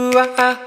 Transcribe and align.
Hey 0.00 0.58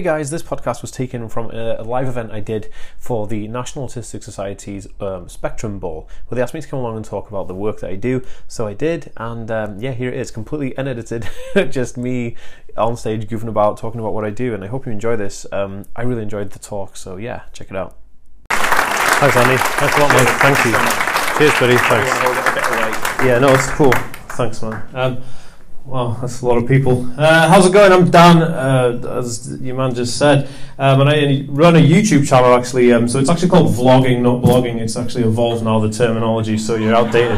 guys, 0.00 0.30
this 0.32 0.42
podcast 0.42 0.82
was 0.82 0.90
taken 0.90 1.28
from 1.28 1.52
a, 1.52 1.80
live 1.84 2.08
event 2.08 2.32
I 2.32 2.40
did 2.40 2.72
for 2.98 3.28
the 3.28 3.46
National 3.46 3.86
Autistic 3.86 4.24
Society's 4.24 4.88
um, 4.98 5.28
Spectrum 5.28 5.78
Ball, 5.78 6.08
where 6.26 6.34
they 6.34 6.42
asked 6.42 6.52
me 6.52 6.60
to 6.60 6.66
come 6.66 6.80
along 6.80 6.96
and 6.96 7.04
talk 7.04 7.28
about 7.28 7.46
the 7.46 7.54
work 7.54 7.78
that 7.80 7.90
I 7.90 7.94
do. 7.94 8.20
So 8.48 8.66
I 8.66 8.74
did, 8.74 9.12
and 9.16 9.48
um, 9.48 9.78
yeah, 9.78 9.92
here 9.92 10.08
it 10.08 10.18
is, 10.18 10.32
completely 10.32 10.74
unedited, 10.76 11.28
just 11.70 11.96
me 11.96 12.34
on 12.76 12.96
stage 12.96 13.28
goofing 13.28 13.46
about, 13.46 13.76
talking 13.76 14.00
about 14.00 14.12
what 14.12 14.24
I 14.24 14.30
do. 14.30 14.54
And 14.54 14.64
I 14.64 14.66
hope 14.66 14.86
you 14.86 14.92
enjoy 14.92 15.14
this. 15.14 15.46
Um, 15.52 15.84
I 15.94 16.02
really 16.02 16.22
enjoyed 16.22 16.50
the 16.50 16.58
talk, 16.58 16.96
so 16.96 17.16
yeah, 17.16 17.42
check 17.52 17.70
it 17.70 17.76
out. 17.76 17.96
Thanks, 18.50 19.36
Andy. 19.36 19.56
Thanks 19.56 19.96
a 19.96 20.00
lot, 20.00 20.08
man. 20.08 20.26
Thank 20.40 20.64
you. 20.64 20.72
Cheers, 21.38 21.60
buddy. 21.60 21.76
Thanks. 21.76 23.24
Yeah, 23.24 23.38
no, 23.38 23.54
it's 23.54 23.70
cool. 23.70 23.92
Thanks, 24.30 24.60
man. 24.62 25.22
Well, 25.86 26.16
that's 26.18 26.40
a 26.40 26.46
lot 26.46 26.56
of 26.56 26.66
people. 26.66 27.12
Uh, 27.14 27.46
how's 27.46 27.66
it 27.66 27.72
going? 27.74 27.92
I'm 27.92 28.10
Dan, 28.10 28.42
uh, 28.42 29.18
as 29.18 29.60
your 29.60 29.76
man 29.76 29.94
just 29.94 30.16
said, 30.16 30.48
um, 30.78 31.02
and 31.02 31.10
I 31.10 31.44
run 31.48 31.76
a 31.76 31.78
YouTube 31.78 32.26
channel 32.26 32.54
actually. 32.54 32.90
Um, 32.90 33.06
so 33.06 33.18
it's 33.18 33.28
actually 33.28 33.50
called 33.50 33.66
vlogging, 33.66 34.22
not 34.22 34.40
blogging. 34.40 34.80
It's 34.80 34.96
actually 34.96 35.24
evolved 35.24 35.62
now 35.62 35.80
the 35.80 35.90
terminology, 35.90 36.56
so 36.56 36.76
you're 36.76 36.94
outdated. 36.94 37.36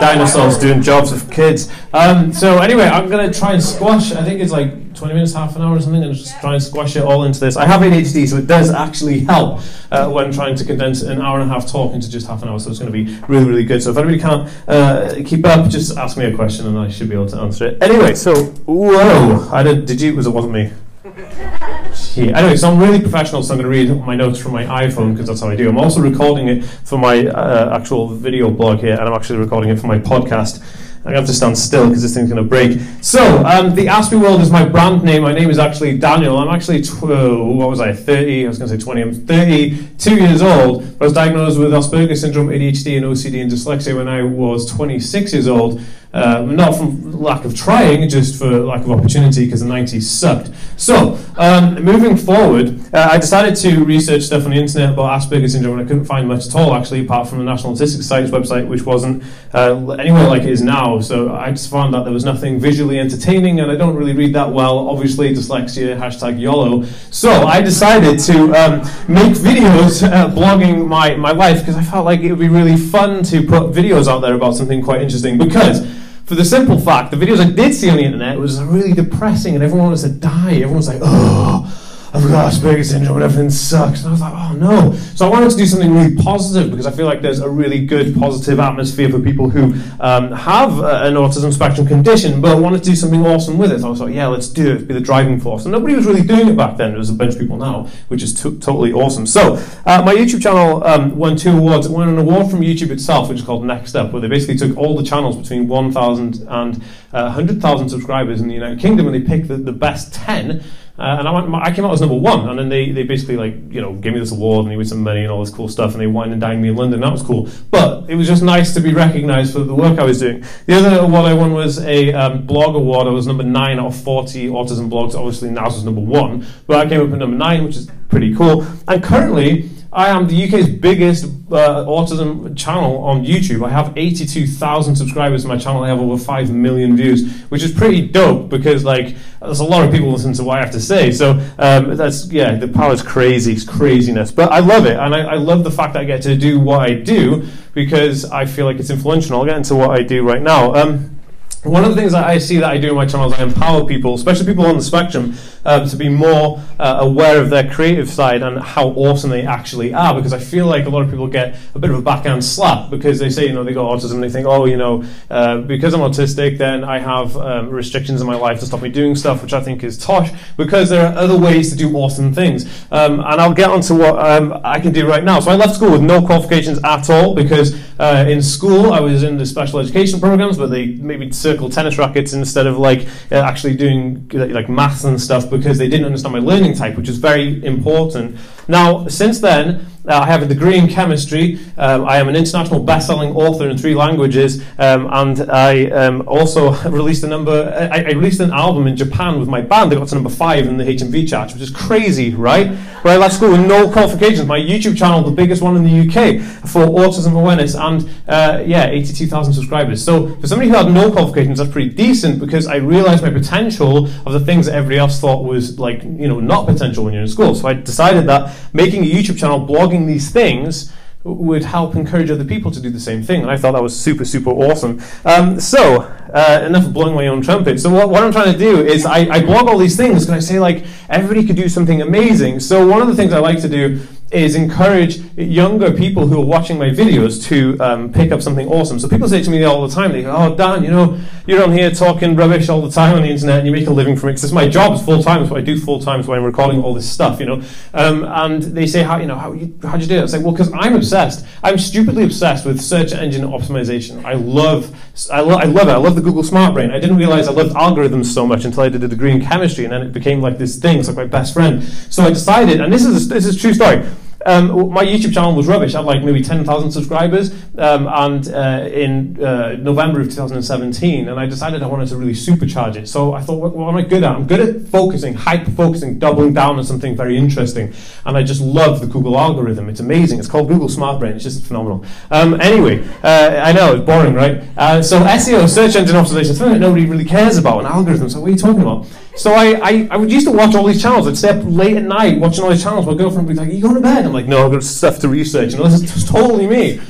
Dinosaurs 0.00 0.58
doing 0.58 0.82
jobs 0.82 1.12
with 1.12 1.30
kids. 1.32 1.72
Um, 1.94 2.30
so 2.30 2.58
anyway, 2.58 2.84
I'm 2.84 3.08
gonna 3.08 3.32
try 3.32 3.54
and 3.54 3.62
squash. 3.62 4.12
I 4.12 4.22
think 4.22 4.42
it's 4.42 4.52
like 4.52 4.91
20 5.02 5.14
minutes, 5.14 5.32
half 5.32 5.56
an 5.56 5.62
hour 5.62 5.76
or 5.76 5.80
something, 5.80 6.04
and 6.04 6.14
just 6.14 6.40
try 6.40 6.54
and 6.54 6.62
squash 6.62 6.94
it 6.94 7.02
all 7.02 7.24
into 7.24 7.40
this. 7.40 7.56
I 7.56 7.66
have 7.66 7.80
ADHD, 7.80 8.28
so 8.28 8.36
it 8.36 8.46
does 8.46 8.70
actually 8.70 9.18
help 9.18 9.60
uh, 9.90 10.08
when 10.08 10.30
trying 10.30 10.54
to 10.54 10.64
condense 10.64 11.02
an 11.02 11.20
hour 11.20 11.40
and 11.40 11.50
a 11.50 11.52
half 11.52 11.68
talk 11.68 11.92
into 11.92 12.08
just 12.08 12.28
half 12.28 12.44
an 12.44 12.48
hour. 12.48 12.60
So 12.60 12.70
it's 12.70 12.78
going 12.78 12.92
to 12.92 12.96
be 12.96 13.18
really, 13.26 13.44
really 13.44 13.64
good. 13.64 13.82
So 13.82 13.90
if 13.90 13.96
anybody 13.96 14.20
can't 14.20 14.48
uh, 14.68 15.16
keep 15.26 15.44
up, 15.44 15.68
just 15.68 15.98
ask 15.98 16.16
me 16.16 16.26
a 16.26 16.32
question, 16.32 16.68
and 16.68 16.78
I 16.78 16.88
should 16.88 17.08
be 17.08 17.16
able 17.16 17.28
to 17.30 17.38
answer 17.38 17.66
it. 17.66 17.82
Anyway, 17.82 18.14
so 18.14 18.44
whoa, 18.64 19.48
I 19.50 19.64
did. 19.64 19.86
Did 19.86 20.00
you? 20.00 20.14
Was 20.14 20.28
it 20.28 20.30
wasn't 20.30 20.52
me? 20.52 20.70
Yeah. 22.14 22.38
Anyway, 22.38 22.56
so 22.56 22.70
I'm 22.70 22.78
really 22.78 23.00
professional, 23.00 23.42
so 23.42 23.54
I'm 23.54 23.60
going 23.60 23.70
to 23.70 23.94
read 23.94 24.06
my 24.06 24.14
notes 24.14 24.38
from 24.38 24.52
my 24.52 24.64
iPhone 24.64 25.12
because 25.12 25.26
that's 25.26 25.40
how 25.40 25.48
I 25.48 25.56
do. 25.56 25.68
I'm 25.68 25.78
also 25.78 26.00
recording 26.00 26.48
it 26.48 26.64
for 26.64 26.98
my 26.98 27.26
uh, 27.26 27.78
actual 27.78 28.08
video 28.08 28.50
blog 28.50 28.80
here, 28.80 28.92
and 28.92 29.02
I'm 29.02 29.12
actually 29.12 29.38
recording 29.38 29.70
it 29.70 29.78
for 29.78 29.88
my 29.88 29.98
podcast. 29.98 30.62
I 31.04 31.12
have 31.12 31.26
to 31.26 31.34
stand 31.34 31.58
still 31.58 31.88
because 31.88 32.02
this 32.02 32.14
thing's 32.14 32.30
going 32.30 32.42
to 32.42 32.48
break. 32.48 32.80
So, 33.00 33.44
um, 33.44 33.74
the 33.74 33.86
Aspie 33.86 34.20
World 34.20 34.40
is 34.40 34.52
my 34.52 34.64
brand 34.64 35.02
name. 35.02 35.22
My 35.22 35.32
name 35.32 35.50
is 35.50 35.58
actually 35.58 35.98
Daniel. 35.98 36.38
I'm 36.38 36.48
actually, 36.48 36.80
tw- 36.82 37.02
what 37.02 37.68
was 37.68 37.80
I, 37.80 37.92
30? 37.92 38.44
I 38.44 38.48
was 38.48 38.58
going 38.58 38.70
to 38.70 38.78
say 38.78 38.82
20. 38.84 39.02
I'm 39.02 39.12
32 39.12 40.14
years 40.16 40.42
old. 40.42 40.84
I 41.00 41.04
was 41.04 41.12
diagnosed 41.12 41.58
with 41.58 41.72
Asperger's 41.72 42.20
syndrome, 42.20 42.48
ADHD, 42.48 42.96
and 42.96 43.06
OCD 43.06 43.42
and 43.42 43.50
dyslexia 43.50 43.96
when 43.96 44.06
I 44.06 44.22
was 44.22 44.70
26 44.70 45.32
years 45.32 45.48
old. 45.48 45.80
Um, 46.14 46.56
not 46.56 46.76
from 46.76 47.10
lack 47.12 47.46
of 47.46 47.56
trying, 47.56 48.06
just 48.06 48.38
for 48.38 48.60
lack 48.60 48.82
of 48.82 48.90
opportunity 48.90 49.46
because 49.46 49.60
the 49.60 49.66
90s 49.66 50.02
sucked. 50.02 50.50
So, 50.76 51.18
um, 51.38 51.82
moving 51.82 52.18
forward, 52.18 52.78
uh, 52.92 53.08
I 53.12 53.16
decided 53.16 53.56
to 53.56 53.82
research 53.84 54.24
stuff 54.24 54.44
on 54.44 54.50
the 54.50 54.58
internet 54.58 54.92
about 54.92 55.18
Asperger's 55.18 55.52
syndrome 55.52 55.78
and 55.78 55.86
I 55.86 55.88
couldn't 55.88 56.04
find 56.04 56.28
much 56.28 56.48
at 56.48 56.54
all 56.54 56.74
actually, 56.74 57.00
apart 57.00 57.28
from 57.28 57.38
the 57.38 57.44
National 57.44 57.72
Autistic 57.72 57.96
Society's 57.96 58.30
website, 58.30 58.68
which 58.68 58.82
wasn't 58.82 59.22
uh, 59.54 59.92
anywhere 59.92 60.26
like 60.28 60.42
it 60.42 60.50
is 60.50 60.60
now. 60.60 61.00
So, 61.00 61.34
I 61.34 61.50
just 61.50 61.70
found 61.70 61.94
that 61.94 62.04
there 62.04 62.12
was 62.12 62.26
nothing 62.26 62.60
visually 62.60 62.98
entertaining 62.98 63.60
and 63.60 63.70
I 63.70 63.76
don't 63.76 63.96
really 63.96 64.14
read 64.14 64.34
that 64.34 64.52
well. 64.52 64.90
Obviously, 64.90 65.32
dyslexia, 65.32 65.98
hashtag 65.98 66.38
YOLO. 66.38 66.84
So, 67.10 67.30
I 67.30 67.62
decided 67.62 68.18
to 68.20 68.52
um, 68.52 68.80
make 69.08 69.32
videos 69.32 70.06
uh, 70.06 70.28
blogging 70.28 70.86
my, 70.86 71.14
my 71.14 71.32
life 71.32 71.60
because 71.60 71.76
I 71.76 71.82
felt 71.82 72.04
like 72.04 72.20
it 72.20 72.28
would 72.28 72.38
be 72.38 72.48
really 72.48 72.76
fun 72.76 73.22
to 73.24 73.40
put 73.40 73.72
videos 73.72 74.08
out 74.08 74.18
there 74.18 74.34
about 74.34 74.56
something 74.56 74.82
quite 74.82 75.00
interesting 75.00 75.38
because 75.38 76.01
for 76.24 76.34
the 76.34 76.44
simple 76.44 76.78
fact, 76.78 77.10
the 77.10 77.16
videos 77.16 77.40
I 77.40 77.50
did 77.50 77.74
see 77.74 77.90
on 77.90 77.96
the 77.96 78.04
internet 78.04 78.38
was 78.38 78.62
really 78.62 78.92
depressing, 78.92 79.54
and 79.54 79.62
everyone 79.62 79.90
was 79.90 80.02
to 80.02 80.08
die. 80.08 80.54
Everyone 80.54 80.76
was 80.76 80.88
like, 80.88 81.00
"Oh, 81.02 81.66
I've 82.14 82.28
got 82.28 82.52
Asperger's 82.52 82.90
syndrome 82.90 83.16
and 83.16 83.24
everything 83.24 83.48
sucks. 83.48 84.00
And 84.00 84.08
I 84.08 84.10
was 84.10 84.20
like, 84.20 84.34
oh 84.34 84.52
no. 84.54 84.92
So 85.14 85.26
I 85.26 85.30
wanted 85.30 85.50
to 85.50 85.56
do 85.56 85.64
something 85.64 85.94
really 85.94 86.14
positive 86.14 86.70
because 86.70 86.86
I 86.86 86.90
feel 86.90 87.06
like 87.06 87.22
there's 87.22 87.40
a 87.40 87.48
really 87.48 87.86
good 87.86 88.14
positive 88.14 88.60
atmosphere 88.60 89.08
for 89.08 89.18
people 89.18 89.48
who 89.48 89.72
um, 89.98 90.30
have 90.30 90.78
uh, 90.78 91.00
an 91.04 91.14
autism 91.14 91.54
spectrum 91.54 91.86
condition 91.86 92.42
but 92.42 92.50
I 92.50 92.60
wanted 92.60 92.82
to 92.82 92.90
do 92.90 92.96
something 92.96 93.24
awesome 93.24 93.56
with 93.56 93.72
it. 93.72 93.80
So 93.80 93.86
I 93.86 93.90
was 93.90 94.00
like, 94.00 94.14
yeah, 94.14 94.26
let's 94.26 94.48
do 94.48 94.74
it, 94.74 94.86
be 94.86 94.92
the 94.92 95.00
driving 95.00 95.40
force. 95.40 95.64
And 95.64 95.72
nobody 95.72 95.94
was 95.94 96.04
really 96.04 96.22
doing 96.22 96.48
it 96.48 96.56
back 96.56 96.76
then. 96.76 96.90
There 96.90 96.98
was 96.98 97.08
a 97.08 97.14
bunch 97.14 97.32
of 97.32 97.40
people 97.40 97.56
now, 97.56 97.88
which 98.08 98.22
is 98.22 98.34
t- 98.34 98.58
totally 98.58 98.92
awesome. 98.92 99.26
So 99.26 99.54
uh, 99.86 100.02
my 100.04 100.14
YouTube 100.14 100.42
channel 100.42 100.84
um, 100.84 101.16
won 101.16 101.36
two 101.36 101.56
awards. 101.56 101.86
It 101.86 101.92
won 101.92 102.10
an 102.10 102.18
award 102.18 102.50
from 102.50 102.60
YouTube 102.60 102.90
itself, 102.90 103.30
which 103.30 103.38
is 103.38 103.44
called 103.44 103.64
Next 103.64 103.94
Up, 103.94 104.12
where 104.12 104.20
they 104.20 104.28
basically 104.28 104.56
took 104.56 104.76
all 104.76 104.98
the 104.98 105.04
channels 105.04 105.36
between 105.36 105.66
1,000 105.66 106.46
and 106.46 106.76
uh, 107.14 107.32
100,000 107.32 107.88
subscribers 107.88 108.42
in 108.42 108.48
the 108.48 108.54
United 108.54 108.80
Kingdom 108.80 109.06
and 109.06 109.14
they 109.14 109.26
picked 109.26 109.48
the, 109.48 109.56
the 109.56 109.72
best 109.72 110.12
10 110.12 110.62
uh, 110.98 111.16
and 111.18 111.26
I, 111.26 111.30
went, 111.30 111.54
I 111.54 111.72
came 111.74 111.86
out 111.86 111.92
as 111.92 112.00
number 112.00 112.16
one, 112.16 112.48
and 112.48 112.58
then 112.58 112.68
they, 112.68 112.90
they 112.90 113.02
basically 113.02 113.36
like 113.36 113.54
you 113.72 113.80
know 113.80 113.94
gave 113.94 114.12
me 114.12 114.20
this 114.20 114.30
award 114.30 114.66
and 114.66 114.70
gave 114.70 114.78
me 114.78 114.84
some 114.84 115.02
money 115.02 115.22
and 115.22 115.30
all 115.32 115.42
this 115.42 115.52
cool 115.52 115.68
stuff, 115.68 115.92
and 115.92 116.00
they 116.00 116.06
went 116.06 116.32
and 116.32 116.40
dined 116.40 116.60
me 116.60 116.68
in 116.68 116.76
London. 116.76 117.00
That 117.00 117.12
was 117.12 117.22
cool, 117.22 117.48
but 117.70 118.10
it 118.10 118.14
was 118.14 118.26
just 118.26 118.42
nice 118.42 118.74
to 118.74 118.80
be 118.80 118.92
recognised 118.92 119.54
for 119.54 119.60
the 119.60 119.74
work 119.74 119.98
I 119.98 120.04
was 120.04 120.20
doing. 120.20 120.44
The 120.66 120.74
other 120.74 120.98
award 121.00 121.24
I 121.24 121.34
won 121.34 121.54
was 121.54 121.78
a 121.78 122.12
um, 122.12 122.46
blog 122.46 122.74
award. 122.74 123.06
I 123.06 123.10
was 123.10 123.26
number 123.26 123.42
nine 123.42 123.78
out 123.78 123.86
of 123.86 123.96
forty 124.02 124.48
autism 124.48 124.90
blogs. 124.90 125.14
Obviously, 125.14 125.50
NAS 125.50 125.74
was 125.74 125.84
number 125.84 126.02
one, 126.02 126.46
but 126.66 126.76
I 126.76 126.88
came 126.88 127.00
up 127.00 127.10
at 127.10 127.18
number 127.18 127.36
nine, 127.36 127.64
which 127.64 127.76
is 127.76 127.90
pretty 128.10 128.34
cool. 128.34 128.66
And 128.86 129.02
currently, 129.02 129.70
I 129.94 130.08
am 130.08 130.26
the 130.26 130.44
UK's 130.44 130.70
biggest 130.70 131.24
uh, 131.24 131.84
autism 131.84 132.56
channel 132.56 133.04
on 133.04 133.26
YouTube. 133.26 133.62
I 133.62 133.68
have 133.68 133.92
82,000 133.94 134.96
subscribers 134.96 135.42
to 135.42 135.48
my 135.48 135.58
channel. 135.58 135.84
I 135.84 135.88
have 135.88 136.00
over 136.00 136.16
5 136.16 136.50
million 136.50 136.96
views, 136.96 137.30
which 137.50 137.62
is 137.62 137.72
pretty 137.72 138.08
dope 138.08 138.48
because, 138.48 138.84
like, 138.84 139.14
there's 139.42 139.60
a 139.60 139.64
lot 139.64 139.84
of 139.84 139.92
people 139.92 140.10
listen 140.10 140.32
to 140.34 140.44
what 140.44 140.58
I 140.58 140.60
have 140.62 140.72
to 140.72 140.80
say. 140.80 141.12
So, 141.12 141.32
um, 141.58 141.94
that's, 141.94 142.32
yeah, 142.32 142.54
the 142.54 142.68
power 142.68 142.94
is 142.94 143.02
crazy, 143.02 143.52
it's 143.52 143.64
craziness. 143.64 144.32
But 144.32 144.50
I 144.50 144.60
love 144.60 144.86
it, 144.86 144.96
and 144.96 145.14
I, 145.14 145.34
I, 145.34 145.34
love 145.34 145.62
the 145.62 145.70
fact 145.70 145.92
that 145.92 146.00
I 146.00 146.04
get 146.04 146.22
to 146.22 146.36
do 146.36 146.58
what 146.58 146.80
I 146.80 146.94
do 146.94 147.46
because 147.74 148.24
I 148.24 148.46
feel 148.46 148.64
like 148.64 148.78
it's 148.78 148.90
influential. 148.90 149.38
I'll 149.38 149.44
get 149.44 149.58
into 149.58 149.74
what 149.74 149.90
I 149.90 150.02
do 150.02 150.26
right 150.26 150.40
now. 150.40 150.74
Um, 150.74 151.18
one 151.64 151.84
of 151.84 151.90
the 151.90 151.96
things 151.96 152.10
that 152.10 152.24
I 152.24 152.38
see 152.38 152.58
that 152.58 152.68
I 152.68 152.76
do 152.76 152.88
in 152.88 152.96
my 152.96 153.06
channel 153.06 153.32
is 153.32 153.38
I 153.38 153.44
empower 153.44 153.84
people, 153.84 154.14
especially 154.14 154.46
people 154.46 154.66
on 154.66 154.76
the 154.76 154.82
spectrum, 154.82 155.34
um, 155.64 155.88
to 155.88 155.96
be 155.96 156.08
more 156.08 156.60
uh, 156.80 156.98
aware 157.00 157.40
of 157.40 157.50
their 157.50 157.70
creative 157.70 158.10
side 158.10 158.42
and 158.42 158.58
how 158.58 158.88
awesome 158.88 159.30
they 159.30 159.46
actually 159.46 159.94
are. 159.94 160.12
Because 160.12 160.32
I 160.32 160.40
feel 160.40 160.66
like 160.66 160.86
a 160.86 160.88
lot 160.88 161.02
of 161.02 161.10
people 161.10 161.28
get 161.28 161.56
a 161.76 161.78
bit 161.78 161.90
of 161.90 161.98
a 161.98 162.02
backhand 162.02 162.44
slap 162.44 162.90
because 162.90 163.20
they 163.20 163.30
say, 163.30 163.46
you 163.46 163.52
know, 163.52 163.62
they 163.62 163.72
got 163.72 163.84
autism. 163.84 164.20
They 164.20 164.28
think, 164.28 164.48
oh, 164.48 164.64
you 164.64 164.76
know, 164.76 165.04
uh, 165.30 165.58
because 165.58 165.94
I'm 165.94 166.00
autistic, 166.00 166.58
then 166.58 166.82
I 166.82 166.98
have 166.98 167.36
um, 167.36 167.70
restrictions 167.70 168.20
in 168.20 168.26
my 168.26 168.34
life 168.34 168.58
to 168.58 168.66
stop 168.66 168.82
me 168.82 168.88
doing 168.88 169.14
stuff, 169.14 169.40
which 169.40 169.52
I 169.52 169.60
think 169.60 169.84
is 169.84 169.96
tosh. 169.96 170.32
Because 170.56 170.90
there 170.90 171.06
are 171.06 171.16
other 171.16 171.38
ways 171.38 171.70
to 171.70 171.76
do 171.76 171.94
awesome 171.96 172.34
things, 172.34 172.66
um, 172.90 173.20
and 173.20 173.40
I'll 173.40 173.54
get 173.54 173.70
onto 173.70 173.94
what 173.94 174.18
um, 174.18 174.60
I 174.64 174.80
can 174.80 174.92
do 174.92 175.06
right 175.06 175.22
now. 175.22 175.38
So 175.38 175.52
I 175.52 175.54
left 175.54 175.76
school 175.76 175.92
with 175.92 176.02
no 176.02 176.26
qualifications 176.26 176.80
at 176.82 177.08
all 177.08 177.36
because 177.36 177.72
uh, 178.00 178.24
in 178.28 178.42
school 178.42 178.92
I 178.92 178.98
was 178.98 179.22
in 179.22 179.36
the 179.36 179.46
special 179.46 179.78
education 179.78 180.18
programs, 180.18 180.58
but 180.58 180.70
they 180.70 180.86
made 180.86 181.20
me 181.20 181.30
circle 181.52 181.68
tennis 181.68 181.98
rackets 181.98 182.32
instead 182.32 182.66
of 182.66 182.78
like 182.78 183.06
uh, 183.30 183.36
actually 183.36 183.76
doing 183.76 184.28
like 184.32 184.68
maths 184.68 185.04
and 185.04 185.20
stuff 185.20 185.50
because 185.50 185.78
they 185.78 185.88
didn't 185.88 186.06
understand 186.06 186.32
my 186.32 186.40
learning 186.40 186.74
type, 186.74 186.96
which 186.96 187.08
is 187.08 187.18
very 187.18 187.64
important. 187.64 188.36
Now, 188.68 189.06
since 189.08 189.40
then, 189.40 189.86
I 190.06 190.26
have 190.26 190.42
a 190.42 190.46
degree 190.46 190.76
in 190.76 190.88
chemistry. 190.88 191.60
Um, 191.76 192.04
I 192.08 192.16
am 192.16 192.28
an 192.28 192.34
international 192.34 192.80
best-selling 192.80 193.36
author 193.36 193.68
in 193.68 193.78
three 193.78 193.94
languages, 193.94 194.60
um, 194.78 195.08
and 195.12 195.48
I 195.48 195.84
um, 195.90 196.26
also 196.26 196.72
released 196.90 197.22
a 197.22 197.28
number. 197.28 197.72
I, 197.92 197.98
I, 197.98 198.10
released 198.10 198.40
an 198.40 198.50
album 198.50 198.88
in 198.88 198.96
Japan 198.96 199.38
with 199.38 199.48
my 199.48 199.60
band. 199.60 199.92
I 199.92 199.96
got 199.96 200.08
to 200.08 200.14
number 200.16 200.30
five 200.30 200.66
in 200.66 200.76
the 200.76 200.84
HMV 200.84 201.28
charts, 201.28 201.54
which 201.54 201.62
is 201.62 201.70
crazy, 201.70 202.34
right? 202.34 202.72
Where 203.02 203.14
I 203.14 203.16
left 203.16 203.36
school 203.36 203.52
with 203.52 203.64
no 203.64 203.90
qualifications. 203.90 204.46
My 204.46 204.58
YouTube 204.58 204.96
channel, 204.96 205.22
the 205.22 205.30
biggest 205.30 205.62
one 205.62 205.76
in 205.76 205.84
the 205.84 206.00
UK 206.00 206.40
for 206.68 206.84
autism 206.86 207.38
awareness, 207.38 207.76
and 207.76 208.08
uh, 208.26 208.62
yeah, 208.66 208.86
82,000 208.86 209.52
subscribers. 209.52 210.04
So 210.04 210.34
for 210.36 210.48
somebody 210.48 210.68
who 210.68 210.76
had 210.76 210.92
no 210.92 211.12
qualifications, 211.12 211.58
that's 211.58 211.70
pretty 211.70 211.90
decent 211.90 212.40
because 212.40 212.66
I 212.66 212.76
realized 212.76 213.22
my 213.22 213.30
potential 213.30 214.06
of 214.26 214.32
the 214.32 214.40
things 214.40 214.66
that 214.66 214.74
everybody 214.74 214.98
else 214.98 215.20
thought 215.20 215.44
was 215.44 215.78
like 215.78 216.02
you 216.02 216.26
know 216.26 216.40
not 216.40 216.66
potential 216.66 217.04
when 217.04 217.14
you're 217.14 217.22
in 217.22 217.28
school. 217.28 217.54
So 217.54 217.68
I 217.68 217.74
decided 217.74 218.26
that 218.26 218.52
making 218.72 219.04
a 219.04 219.06
YouTube 219.06 219.38
channel, 219.38 219.64
blogging 219.64 219.91
these 220.06 220.30
things 220.30 220.92
would 221.24 221.64
help 221.64 221.94
encourage 221.94 222.30
other 222.30 222.44
people 222.44 222.70
to 222.70 222.80
do 222.80 222.90
the 222.90 222.98
same 223.00 223.22
thing. 223.22 223.42
And 223.42 223.50
I 223.50 223.56
thought 223.56 223.72
that 223.72 223.82
was 223.82 223.98
super, 223.98 224.24
super 224.24 224.50
awesome. 224.50 225.00
Um, 225.24 225.60
so, 225.60 226.00
uh, 226.34 226.64
enough 226.66 226.86
of 226.86 226.92
blowing 226.92 227.14
my 227.14 227.28
own 227.28 227.42
trumpet. 227.42 227.78
So, 227.78 227.90
what, 227.90 228.08
what 228.08 228.22
I'm 228.24 228.32
trying 228.32 228.52
to 228.52 228.58
do 228.58 228.84
is 228.84 229.06
I, 229.06 229.28
I 229.30 229.44
blog 229.44 229.68
all 229.68 229.78
these 229.78 229.96
things 229.96 230.26
because 230.26 230.44
I 230.44 230.52
say, 230.52 230.58
like, 230.58 230.84
everybody 231.08 231.46
could 231.46 231.56
do 231.56 231.68
something 231.68 232.02
amazing. 232.02 232.58
So, 232.60 232.86
one 232.86 233.00
of 233.00 233.08
the 233.08 233.14
things 233.14 233.32
I 233.32 233.38
like 233.38 233.60
to 233.60 233.68
do 233.68 234.00
is 234.32 234.54
encourage 234.54 235.18
younger 235.36 235.92
people 235.92 236.26
who 236.26 236.40
are 236.40 236.44
watching 236.44 236.78
my 236.78 236.88
videos 236.88 237.42
to 237.44 237.78
um, 237.80 238.12
pick 238.12 238.32
up 238.32 238.42
something 238.42 238.68
awesome. 238.68 238.98
So 238.98 239.08
people 239.08 239.28
say 239.28 239.42
to 239.42 239.50
me 239.50 239.62
all 239.64 239.86
the 239.86 239.94
time, 239.94 240.12
they 240.12 240.22
go, 240.22 240.34
"Oh, 240.34 240.54
Dan, 240.54 240.82
you 240.82 240.90
know, 240.90 241.18
you're 241.46 241.62
on 241.62 241.72
here 241.72 241.90
talking 241.90 242.34
rubbish 242.34 242.68
all 242.68 242.80
the 242.82 242.90
time 242.90 243.16
on 243.16 243.22
the 243.22 243.28
internet, 243.28 243.58
and 243.58 243.66
you 243.66 243.72
make 243.72 243.86
a 243.86 243.92
living 243.92 244.16
from 244.16 244.30
it." 244.30 244.34
Because 244.34 244.52
my 244.52 244.68
job 244.68 244.94
is 244.94 245.02
full 245.02 245.22
time. 245.22 245.42
It's 245.42 245.50
what 245.50 245.60
I 245.60 245.64
do 245.64 245.78
full 245.78 246.00
time. 246.00 246.22
So 246.22 246.32
I'm 246.32 246.44
recording 246.44 246.82
all 246.82 246.94
this 246.94 247.10
stuff, 247.10 247.40
you 247.40 247.46
know. 247.46 247.62
Um, 247.94 248.24
and 248.24 248.62
they 248.62 248.86
say, 248.86 249.02
"How 249.02 249.18
you 249.18 249.26
know 249.26 249.36
how 249.36 249.52
you, 249.52 249.78
how'd 249.82 250.00
you 250.00 250.06
do 250.06 250.16
it?" 250.16 250.22
I 250.22 250.26
say, 250.26 250.38
"Well, 250.38 250.52
because 250.52 250.72
I'm 250.72 250.94
obsessed. 250.94 251.44
I'm 251.62 251.78
stupidly 251.78 252.24
obsessed 252.24 252.64
with 252.64 252.80
search 252.80 253.12
engine 253.12 253.42
optimization. 253.42 254.24
I 254.24 254.34
love, 254.34 254.94
I, 255.30 255.40
lo- 255.40 255.56
I 255.56 255.64
love 255.64 255.88
it. 255.88 255.92
I 255.92 255.96
love 255.96 256.14
the 256.16 256.22
Google 256.22 256.42
Smart 256.42 256.74
Brain. 256.74 256.90
I 256.90 256.98
didn't 256.98 257.16
realize 257.16 257.48
I 257.48 257.52
loved 257.52 257.74
algorithms 257.74 258.26
so 258.26 258.46
much 258.46 258.64
until 258.64 258.82
I 258.82 258.88
did 258.88 259.04
a 259.04 259.08
degree 259.08 259.32
in 259.32 259.40
chemistry, 259.44 259.84
and 259.84 259.92
then 259.92 260.02
it 260.02 260.12
became 260.12 260.40
like 260.40 260.58
this 260.58 260.78
thing. 260.78 260.98
It's 260.98 261.08
like 261.08 261.16
my 261.16 261.26
best 261.26 261.52
friend. 261.52 261.82
So 261.82 262.22
I 262.22 262.30
decided, 262.30 262.80
and 262.80 262.92
this 262.92 263.04
is 263.04 263.28
this 263.28 263.46
is 263.46 263.56
a 263.56 263.58
true 263.58 263.74
story. 263.74 264.04
Um, 264.46 264.92
my 264.92 265.04
YouTube 265.04 265.34
channel 265.34 265.54
was 265.54 265.66
rubbish. 265.66 265.94
I 265.94 265.98
had 265.98 266.06
like 266.06 266.22
maybe 266.22 266.42
10,000 266.42 266.90
subscribers 266.90 267.52
um, 267.78 268.08
and 268.08 268.48
uh, 268.48 268.88
in 268.92 269.42
uh, 269.42 269.76
November 269.76 270.20
of 270.20 270.28
2017, 270.28 271.28
and 271.28 271.38
I 271.38 271.46
decided 271.46 271.82
I 271.82 271.86
wanted 271.86 272.08
to 272.08 272.16
really 272.16 272.32
supercharge 272.32 272.96
it. 272.96 273.08
So 273.08 273.34
I 273.34 273.40
thought, 273.42 273.60
what, 273.60 273.74
what 273.74 273.88
am 273.88 273.96
I 273.96 274.02
good 274.02 274.22
at? 274.22 274.34
I'm 274.34 274.46
good 274.46 274.60
at 274.60 274.88
focusing, 274.88 275.34
hyper 275.34 275.70
focusing, 275.70 276.18
doubling 276.18 276.54
down 276.54 276.78
on 276.78 276.84
something 276.84 277.16
very 277.16 277.36
interesting. 277.36 277.92
And 278.26 278.36
I 278.36 278.42
just 278.42 278.60
love 278.60 279.00
the 279.00 279.06
Google 279.06 279.38
algorithm. 279.38 279.88
It's 279.88 280.00
amazing. 280.00 280.38
It's 280.38 280.48
called 280.48 280.68
Google 280.68 280.88
Smart 280.88 281.20
Brain. 281.20 281.34
It's 281.34 281.44
just 281.44 281.64
phenomenal. 281.64 282.04
Um, 282.30 282.60
anyway, 282.60 283.06
uh, 283.22 283.60
I 283.62 283.72
know 283.72 283.94
it's 283.94 284.04
boring, 284.04 284.34
right? 284.34 284.62
Uh, 284.76 285.02
so 285.02 285.20
SEO, 285.20 285.68
search 285.68 285.96
engine 285.96 286.16
optimization, 286.16 286.54
something 286.54 286.72
that 286.72 286.80
nobody 286.80 287.06
really 287.06 287.24
cares 287.24 287.58
about, 287.58 287.80
an 287.80 287.86
algorithm. 287.86 288.28
So 288.28 288.40
what 288.40 288.48
are 288.48 288.50
you 288.50 288.58
talking 288.58 288.82
about? 288.82 289.06
So 289.36 289.52
I, 289.52 289.80
I, 289.82 290.08
I 290.10 290.22
used 290.24 290.46
to 290.46 290.52
watch 290.52 290.74
all 290.74 290.86
these 290.86 291.00
channels. 291.00 291.26
I'd 291.26 291.38
stay 291.38 291.48
up 291.48 291.62
late 291.64 291.96
at 291.96 292.02
night 292.02 292.38
watching 292.38 292.64
all 292.64 292.70
these 292.70 292.82
channels. 292.82 293.06
My 293.06 293.14
girlfriend 293.14 293.48
would 293.48 293.56
be 293.56 293.58
like, 293.58 293.72
you 293.72 293.80
going 293.80 293.94
to 293.94 294.00
bed? 294.00 294.26
I'm 294.34 294.40
like, 294.42 294.48
No, 294.48 294.64
I've 294.64 294.72
got 294.72 294.82
stuff 294.82 295.18
to 295.20 295.28
research. 295.28 295.72
You 295.72 295.78
know, 295.78 295.88
this 295.88 296.16
is 296.16 296.28
totally 296.28 296.66
me. 296.66 297.00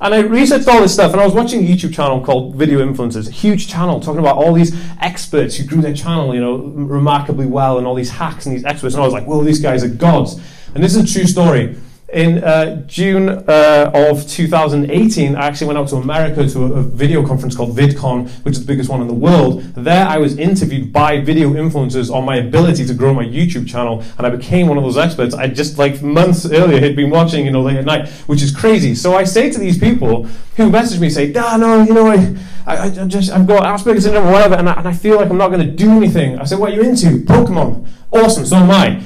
And 0.00 0.12
I 0.12 0.18
researched 0.18 0.66
all 0.66 0.80
this 0.80 0.92
stuff, 0.92 1.12
and 1.12 1.20
I 1.20 1.24
was 1.24 1.32
watching 1.32 1.64
a 1.64 1.68
YouTube 1.68 1.94
channel 1.94 2.20
called 2.20 2.56
Video 2.56 2.84
Influencers, 2.84 3.28
a 3.28 3.30
huge 3.30 3.68
channel 3.68 4.00
talking 4.00 4.18
about 4.18 4.36
all 4.36 4.52
these 4.52 4.74
experts 5.00 5.56
who 5.56 5.64
grew 5.64 5.80
their 5.80 5.94
channel, 5.94 6.34
you 6.34 6.40
know, 6.40 6.56
remarkably 6.56 7.46
well, 7.46 7.78
and 7.78 7.86
all 7.86 7.94
these 7.94 8.10
hacks 8.10 8.44
and 8.44 8.54
these 8.54 8.64
experts. 8.64 8.94
And 8.94 9.02
I 9.02 9.06
was 9.06 9.14
like, 9.14 9.24
Whoa, 9.24 9.44
these 9.44 9.60
guys 9.60 9.84
are 9.84 9.88
gods. 9.88 10.40
And 10.74 10.82
this 10.82 10.96
is 10.96 11.08
a 11.08 11.12
true 11.12 11.26
story 11.26 11.76
in 12.12 12.44
uh, 12.44 12.76
June 12.86 13.30
uh, 13.30 13.90
of 13.94 14.28
2018, 14.28 15.34
I 15.34 15.46
actually 15.46 15.66
went 15.68 15.78
out 15.78 15.88
to 15.88 15.96
America 15.96 16.46
to 16.46 16.64
a, 16.64 16.72
a, 16.72 16.82
video 16.82 17.26
conference 17.26 17.56
called 17.56 17.74
VidCon, 17.74 18.28
which 18.44 18.52
is 18.52 18.60
the 18.60 18.66
biggest 18.66 18.90
one 18.90 19.00
in 19.00 19.08
the 19.08 19.14
world. 19.14 19.62
There, 19.74 20.06
I 20.06 20.18
was 20.18 20.36
interviewed 20.36 20.92
by 20.92 21.20
video 21.20 21.50
influencers 21.50 22.14
on 22.14 22.26
my 22.26 22.36
ability 22.36 22.84
to 22.84 22.94
grow 22.94 23.14
my 23.14 23.24
YouTube 23.24 23.66
channel, 23.66 24.04
and 24.18 24.26
I 24.26 24.30
became 24.30 24.68
one 24.68 24.76
of 24.76 24.84
those 24.84 24.98
experts. 24.98 25.34
I 25.34 25.46
just 25.46 25.78
like 25.78 26.02
months 26.02 26.44
earlier 26.44 26.80
had 26.80 26.94
been 26.94 27.08
watching, 27.08 27.46
you 27.46 27.50
know, 27.50 27.62
late 27.62 27.78
at 27.78 27.86
night, 27.86 28.08
which 28.26 28.42
is 28.42 28.54
crazy. 28.54 28.94
So 28.94 29.16
I 29.16 29.24
say 29.24 29.50
to 29.50 29.58
these 29.58 29.78
people 29.78 30.24
who 30.56 30.70
message 30.70 31.00
me, 31.00 31.08
say, 31.08 31.32
"Ah, 31.34 31.56
no, 31.56 31.82
you 31.82 31.94
know, 31.94 32.08
I, 32.08 32.36
I, 32.66 32.84
I 32.84 33.06
just 33.06 33.30
I've 33.30 33.46
got 33.46 33.62
Asperger's 33.62 34.04
syndrome 34.04 34.26
or 34.26 34.32
whatever, 34.32 34.56
and 34.56 34.68
I, 34.68 34.74
and 34.74 34.86
I 34.86 34.92
feel 34.92 35.16
like 35.16 35.30
I'm 35.30 35.38
not 35.38 35.48
going 35.48 35.66
to 35.66 35.72
do 35.72 35.90
anything." 35.92 36.38
I 36.38 36.44
say, 36.44 36.56
"What 36.56 36.72
are 36.72 36.74
you 36.74 36.82
into? 36.82 37.24
Pokemon? 37.24 37.88
Awesome, 38.12 38.44
so 38.44 38.56
am 38.56 38.70
I." 38.70 39.02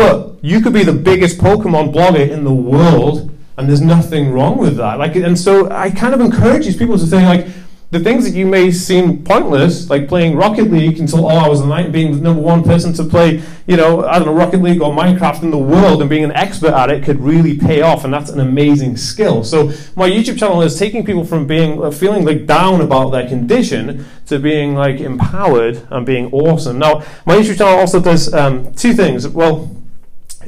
But 0.00 0.38
you 0.40 0.62
could 0.62 0.72
be 0.72 0.82
the 0.82 0.94
biggest 0.94 1.36
Pokemon 1.36 1.92
blogger 1.92 2.26
in 2.26 2.42
the 2.42 2.54
world, 2.54 3.30
and 3.58 3.68
there's 3.68 3.82
nothing 3.82 4.32
wrong 4.32 4.56
with 4.56 4.78
that. 4.78 4.98
Like, 4.98 5.14
and 5.14 5.38
so 5.38 5.70
I 5.70 5.90
kind 5.90 6.14
of 6.14 6.22
encourage 6.22 6.64
these 6.64 6.78
people 6.78 6.96
to 6.96 7.04
think 7.04 7.28
like 7.28 7.46
the 7.90 8.00
things 8.00 8.24
that 8.24 8.34
you 8.34 8.46
may 8.46 8.70
seem 8.70 9.22
pointless, 9.22 9.90
like 9.90 10.08
playing 10.08 10.36
Rocket 10.36 10.70
League 10.70 10.98
until 10.98 11.26
all 11.26 11.38
hours 11.38 11.60
of 11.60 11.66
the 11.66 11.74
night, 11.74 11.84
and 11.84 11.92
being 11.92 12.12
the 12.12 12.20
number 12.22 12.40
one 12.40 12.64
person 12.64 12.94
to 12.94 13.04
play, 13.04 13.42
you 13.66 13.76
know, 13.76 14.06
I 14.06 14.18
don't 14.18 14.24
know, 14.24 14.32
Rocket 14.32 14.62
League 14.62 14.80
or 14.80 14.90
Minecraft 14.90 15.42
in 15.42 15.50
the 15.50 15.58
world, 15.58 16.00
and 16.00 16.08
being 16.08 16.24
an 16.24 16.32
expert 16.32 16.72
at 16.72 16.88
it 16.88 17.04
could 17.04 17.20
really 17.20 17.58
pay 17.58 17.82
off, 17.82 18.02
and 18.02 18.14
that's 18.14 18.30
an 18.30 18.40
amazing 18.40 18.96
skill. 18.96 19.44
So 19.44 19.66
my 19.96 20.08
YouTube 20.08 20.38
channel 20.38 20.62
is 20.62 20.78
taking 20.78 21.04
people 21.04 21.26
from 21.26 21.46
being 21.46 21.84
uh, 21.84 21.90
feeling 21.90 22.24
like 22.24 22.46
down 22.46 22.80
about 22.80 23.10
their 23.10 23.28
condition 23.28 24.06
to 24.28 24.38
being 24.38 24.74
like 24.74 24.98
empowered 24.98 25.86
and 25.90 26.06
being 26.06 26.32
awesome. 26.32 26.78
Now 26.78 27.02
my 27.26 27.36
YouTube 27.36 27.58
channel 27.58 27.78
also 27.78 28.00
does 28.00 28.32
um, 28.32 28.72
two 28.72 28.94
things. 28.94 29.28
Well 29.28 29.76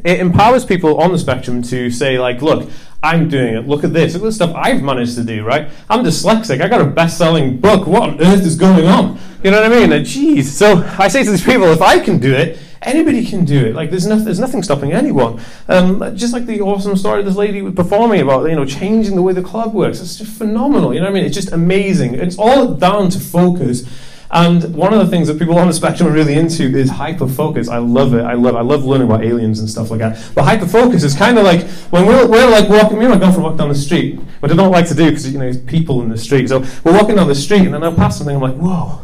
it 0.04 0.20
empowers 0.20 0.64
people 0.64 1.00
on 1.00 1.12
the 1.12 1.18
spectrum 1.18 1.62
to 1.62 1.90
say, 1.90 2.18
like, 2.18 2.42
look, 2.42 2.68
I'm 3.02 3.28
doing 3.28 3.54
it. 3.54 3.66
Look 3.66 3.82
at 3.84 3.92
this. 3.92 4.14
Look 4.14 4.22
at 4.22 4.26
the 4.26 4.32
stuff 4.32 4.54
I've 4.54 4.82
managed 4.82 5.16
to 5.16 5.24
do, 5.24 5.44
right? 5.44 5.68
I'm 5.90 6.04
dyslexic. 6.04 6.60
I 6.60 6.68
got 6.68 6.80
a 6.80 6.84
best 6.84 7.18
selling 7.18 7.58
book. 7.58 7.86
What 7.86 8.02
on 8.02 8.20
earth 8.20 8.44
is 8.44 8.56
going 8.56 8.86
on? 8.86 9.18
You 9.42 9.50
know 9.50 9.60
what 9.60 9.72
I 9.72 9.74
mean? 9.74 9.92
And 9.92 10.06
geez. 10.06 10.56
So 10.56 10.84
I 10.98 11.08
say 11.08 11.24
to 11.24 11.30
these 11.30 11.44
people, 11.44 11.64
if 11.72 11.82
I 11.82 11.98
can 11.98 12.18
do 12.18 12.32
it, 12.32 12.58
anybody 12.80 13.26
can 13.26 13.44
do 13.44 13.66
it. 13.66 13.74
Like 13.74 13.90
there's, 13.90 14.06
no, 14.06 14.16
there's 14.16 14.38
nothing 14.38 14.62
stopping 14.62 14.92
anyone. 14.92 15.40
Um, 15.68 16.16
just 16.16 16.32
like 16.32 16.46
the 16.46 16.60
awesome 16.60 16.96
story 16.96 17.20
of 17.20 17.26
this 17.26 17.34
lady 17.36 17.68
performing 17.72 18.20
about, 18.20 18.48
you 18.48 18.54
know, 18.54 18.64
changing 18.64 19.16
the 19.16 19.22
way 19.22 19.32
the 19.32 19.42
club 19.42 19.74
works. 19.74 20.00
It's 20.00 20.16
just 20.16 20.36
phenomenal. 20.38 20.94
You 20.94 21.00
know 21.00 21.06
what 21.06 21.12
I 21.12 21.14
mean? 21.14 21.24
It's 21.24 21.34
just 21.34 21.52
amazing. 21.52 22.14
It's 22.14 22.38
all 22.38 22.74
down 22.74 23.10
to 23.10 23.18
focus 23.18 23.82
and 24.32 24.74
one 24.74 24.94
of 24.94 24.98
the 24.98 25.06
things 25.06 25.28
that 25.28 25.38
people 25.38 25.58
on 25.58 25.66
the 25.66 25.74
spectrum 25.74 26.08
are 26.08 26.12
really 26.12 26.34
into 26.34 26.64
is 26.64 26.90
hyperfocus. 26.90 27.68
I 27.68 27.76
love 27.78 28.14
it. 28.14 28.22
I 28.22 28.32
love. 28.32 28.56
I 28.56 28.62
love 28.62 28.84
learning 28.84 29.08
about 29.08 29.22
aliens 29.22 29.60
and 29.60 29.68
stuff 29.68 29.90
like 29.90 30.00
that. 30.00 30.24
But 30.34 30.44
hyperfocus 30.44 31.04
is 31.04 31.14
kind 31.14 31.36
of 31.36 31.44
like 31.44 31.66
when 31.90 32.06
we're, 32.06 32.26
we're 32.26 32.48
like 32.48 32.68
walking. 32.70 32.98
Me 32.98 33.04
and 33.04 33.12
my 33.12 33.20
girlfriend 33.20 33.44
walk 33.44 33.58
down 33.58 33.68
the 33.68 33.74
street, 33.74 34.18
but 34.40 34.50
I 34.50 34.56
don't 34.56 34.72
like 34.72 34.88
to 34.88 34.94
do 34.94 35.04
because 35.04 35.30
you 35.30 35.38
know 35.38 35.44
there's 35.44 35.62
people 35.62 36.00
in 36.00 36.08
the 36.08 36.16
street. 36.16 36.48
So 36.48 36.64
we're 36.82 36.98
walking 36.98 37.16
down 37.16 37.28
the 37.28 37.34
street, 37.34 37.62
and 37.62 37.74
then 37.74 37.82
I'll 37.82 37.94
pass 37.94 38.16
something. 38.16 38.34
I'm 38.34 38.40
like, 38.40 38.56
whoa. 38.56 39.02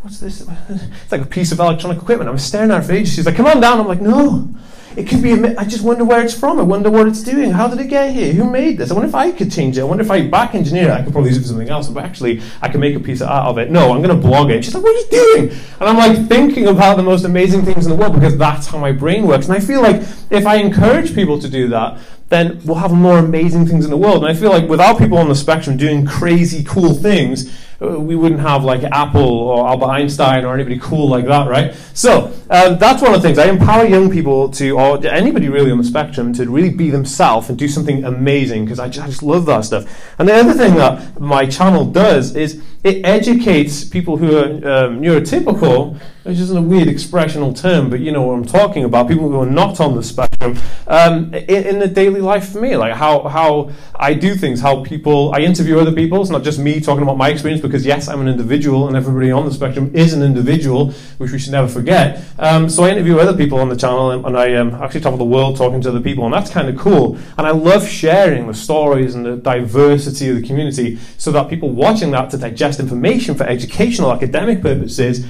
What's 0.00 0.20
this? 0.20 0.48
It's 0.68 1.12
like 1.12 1.20
a 1.20 1.26
piece 1.26 1.52
of 1.52 1.58
electronic 1.58 2.00
equipment. 2.00 2.30
I'm 2.30 2.38
staring 2.38 2.70
at 2.70 2.78
her 2.78 2.82
for 2.82 2.92
ages. 2.92 3.14
She's 3.14 3.26
like, 3.26 3.36
"Come 3.36 3.46
on 3.46 3.60
down." 3.60 3.80
I'm 3.80 3.88
like, 3.88 4.00
"No." 4.00 4.54
It 4.96 5.06
could 5.06 5.22
be, 5.22 5.34
I 5.56 5.64
just 5.64 5.84
wonder 5.84 6.04
where 6.04 6.22
it's 6.22 6.32
from. 6.32 6.58
I 6.58 6.62
wonder 6.62 6.90
what 6.90 7.06
it's 7.06 7.22
doing. 7.22 7.50
How 7.50 7.68
did 7.68 7.78
it 7.80 7.88
get 7.88 8.12
here? 8.12 8.32
Who 8.32 8.50
made 8.50 8.78
this? 8.78 8.90
I 8.90 8.94
wonder 8.94 9.08
if 9.08 9.14
I 9.14 9.30
could 9.30 9.52
change 9.52 9.76
it. 9.76 9.82
I 9.82 9.84
wonder 9.84 10.02
if 10.02 10.10
I 10.10 10.26
back 10.26 10.54
engineer 10.54 10.88
it. 10.88 10.90
I 10.90 11.02
could 11.02 11.12
probably 11.12 11.28
use 11.28 11.36
it 11.36 11.42
for 11.42 11.48
something 11.48 11.68
else, 11.68 11.88
but 11.88 12.02
actually, 12.02 12.40
I 12.62 12.68
can 12.68 12.80
make 12.80 12.96
a 12.96 13.00
piece 13.00 13.20
of 13.20 13.28
art 13.28 13.46
of 13.46 13.58
it. 13.58 13.70
No, 13.70 13.92
I'm 13.92 14.02
going 14.02 14.18
to 14.18 14.26
blog 14.26 14.50
it. 14.50 14.64
She's 14.64 14.74
like, 14.74 14.82
what 14.82 14.96
are 14.96 14.98
you 14.98 15.08
doing? 15.10 15.58
And 15.80 15.88
I'm 15.88 15.98
like 15.98 16.26
thinking 16.28 16.66
about 16.66 16.96
the 16.96 17.02
most 17.02 17.24
amazing 17.24 17.66
things 17.66 17.84
in 17.84 17.90
the 17.90 17.96
world 17.96 18.14
because 18.14 18.38
that's 18.38 18.68
how 18.68 18.78
my 18.78 18.90
brain 18.90 19.26
works. 19.26 19.48
And 19.48 19.54
I 19.54 19.60
feel 19.60 19.82
like 19.82 19.96
if 20.30 20.46
I 20.46 20.56
encourage 20.56 21.14
people 21.14 21.38
to 21.40 21.48
do 21.48 21.68
that, 21.68 22.00
then 22.30 22.60
we'll 22.64 22.78
have 22.78 22.92
more 22.92 23.18
amazing 23.18 23.66
things 23.66 23.84
in 23.84 23.90
the 23.90 23.96
world. 23.98 24.24
And 24.24 24.26
I 24.26 24.34
feel 24.34 24.50
like 24.50 24.66
without 24.66 24.98
people 24.98 25.18
on 25.18 25.28
the 25.28 25.34
spectrum 25.34 25.76
doing 25.76 26.06
crazy, 26.06 26.64
cool 26.64 26.94
things, 26.94 27.54
we 27.80 28.16
wouldn't 28.16 28.40
have 28.40 28.64
like 28.64 28.82
Apple 28.84 29.22
or 29.22 29.68
Albert 29.68 29.86
Einstein 29.86 30.44
or 30.44 30.54
anybody 30.54 30.78
cool 30.78 31.08
like 31.08 31.26
that, 31.26 31.48
right? 31.48 31.74
So 31.94 32.32
um, 32.48 32.78
that's 32.78 33.02
one 33.02 33.14
of 33.14 33.20
the 33.20 33.28
things. 33.28 33.38
I 33.38 33.46
empower 33.46 33.84
young 33.84 34.10
people 34.10 34.48
to, 34.52 34.70
or 34.78 35.06
anybody 35.06 35.48
really 35.48 35.70
on 35.70 35.78
the 35.78 35.84
spectrum, 35.84 36.32
to 36.34 36.48
really 36.48 36.70
be 36.70 36.90
themselves 36.90 37.48
and 37.48 37.58
do 37.58 37.68
something 37.68 38.04
amazing 38.04 38.64
because 38.64 38.78
I, 38.78 38.86
I 38.86 38.88
just 38.88 39.22
love 39.22 39.46
that 39.46 39.64
stuff. 39.64 39.84
And 40.18 40.28
the 40.28 40.34
other 40.34 40.54
thing 40.54 40.74
that 40.76 41.20
my 41.20 41.46
channel 41.46 41.84
does 41.84 42.34
is 42.34 42.62
it 42.86 43.04
educates 43.04 43.84
people 43.84 44.16
who 44.16 44.36
are 44.36 44.44
um, 44.44 45.02
neurotypical, 45.02 45.98
which 46.22 46.38
isn't 46.38 46.56
a 46.56 46.62
weird 46.62 46.86
expressional 46.86 47.52
term, 47.52 47.90
but 47.90 47.98
you 47.98 48.12
know 48.12 48.22
what 48.22 48.34
I'm 48.34 48.44
talking 48.44 48.84
about, 48.84 49.08
people 49.08 49.28
who 49.28 49.40
are 49.40 49.50
not 49.50 49.80
on 49.80 49.96
the 49.96 50.04
spectrum, 50.04 50.56
um, 50.86 51.34
in, 51.34 51.66
in, 51.66 51.78
the 51.80 51.88
daily 51.88 52.20
life 52.20 52.50
for 52.50 52.60
me, 52.60 52.76
like 52.76 52.94
how, 52.94 53.26
how 53.26 53.72
I 53.96 54.14
do 54.14 54.36
things, 54.36 54.60
how 54.60 54.84
people, 54.84 55.34
I 55.34 55.40
interview 55.40 55.80
other 55.80 55.90
people, 55.90 56.20
it's 56.20 56.30
not 56.30 56.44
just 56.44 56.60
me 56.60 56.78
talking 56.78 57.02
about 57.02 57.16
my 57.16 57.28
experience, 57.28 57.60
because 57.60 57.84
yes, 57.84 58.06
I'm 58.06 58.20
an 58.20 58.28
individual, 58.28 58.86
and 58.86 58.96
everybody 58.96 59.32
on 59.32 59.46
the 59.46 59.52
spectrum 59.52 59.90
is 59.92 60.12
an 60.12 60.22
individual, 60.22 60.92
which 61.18 61.32
we 61.32 61.40
should 61.40 61.52
never 61.52 61.68
forget. 61.68 62.22
Um, 62.38 62.68
so 62.68 62.84
I 62.84 62.90
interview 62.90 63.18
other 63.18 63.36
people 63.36 63.58
on 63.58 63.68
the 63.68 63.76
channel, 63.76 64.12
and, 64.12 64.24
and 64.24 64.36
I 64.36 64.54
um, 64.54 64.74
actually 64.76 65.00
travel 65.00 65.18
the 65.18 65.24
world 65.24 65.56
talking 65.56 65.80
to 65.80 65.88
other 65.88 66.00
people, 66.00 66.24
and 66.24 66.32
that's 66.32 66.50
kind 66.50 66.68
of 66.68 66.76
cool. 66.76 67.18
And 67.36 67.48
I 67.48 67.50
love 67.50 67.88
sharing 67.88 68.46
the 68.46 68.54
stories 68.54 69.16
and 69.16 69.26
the 69.26 69.36
diversity 69.36 70.28
of 70.28 70.36
the 70.36 70.46
community 70.46 70.98
so 71.18 71.32
that 71.32 71.48
people 71.48 71.70
watching 71.70 72.12
that 72.12 72.30
to 72.30 72.38
digest 72.38 72.75
information 72.80 73.34
for 73.34 73.44
educational, 73.44 74.12
academic 74.12 74.62
purposes 74.62 75.26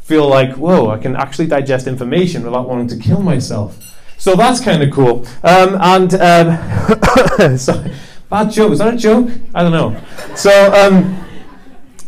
feel 0.00 0.28
like, 0.28 0.56
whoa, 0.56 0.90
I 0.90 0.98
can 0.98 1.14
actually 1.14 1.46
digest 1.46 1.86
information 1.86 2.42
without 2.42 2.68
wanting 2.68 2.88
to 2.88 2.96
kill 2.96 3.22
myself. 3.22 3.78
So 4.18 4.34
that's 4.34 4.60
kind 4.60 4.82
of 4.82 4.90
cool. 4.90 5.26
Um, 5.42 5.78
and 5.80 6.14
um, 6.14 7.58
sorry, 7.58 7.92
bad 8.28 8.50
joke. 8.50 8.72
Is 8.72 8.80
that 8.80 8.94
a 8.94 8.96
joke? 8.96 9.30
I 9.54 9.62
don't 9.62 9.72
know. 9.72 10.00
So. 10.34 10.50
Um, 10.72 11.29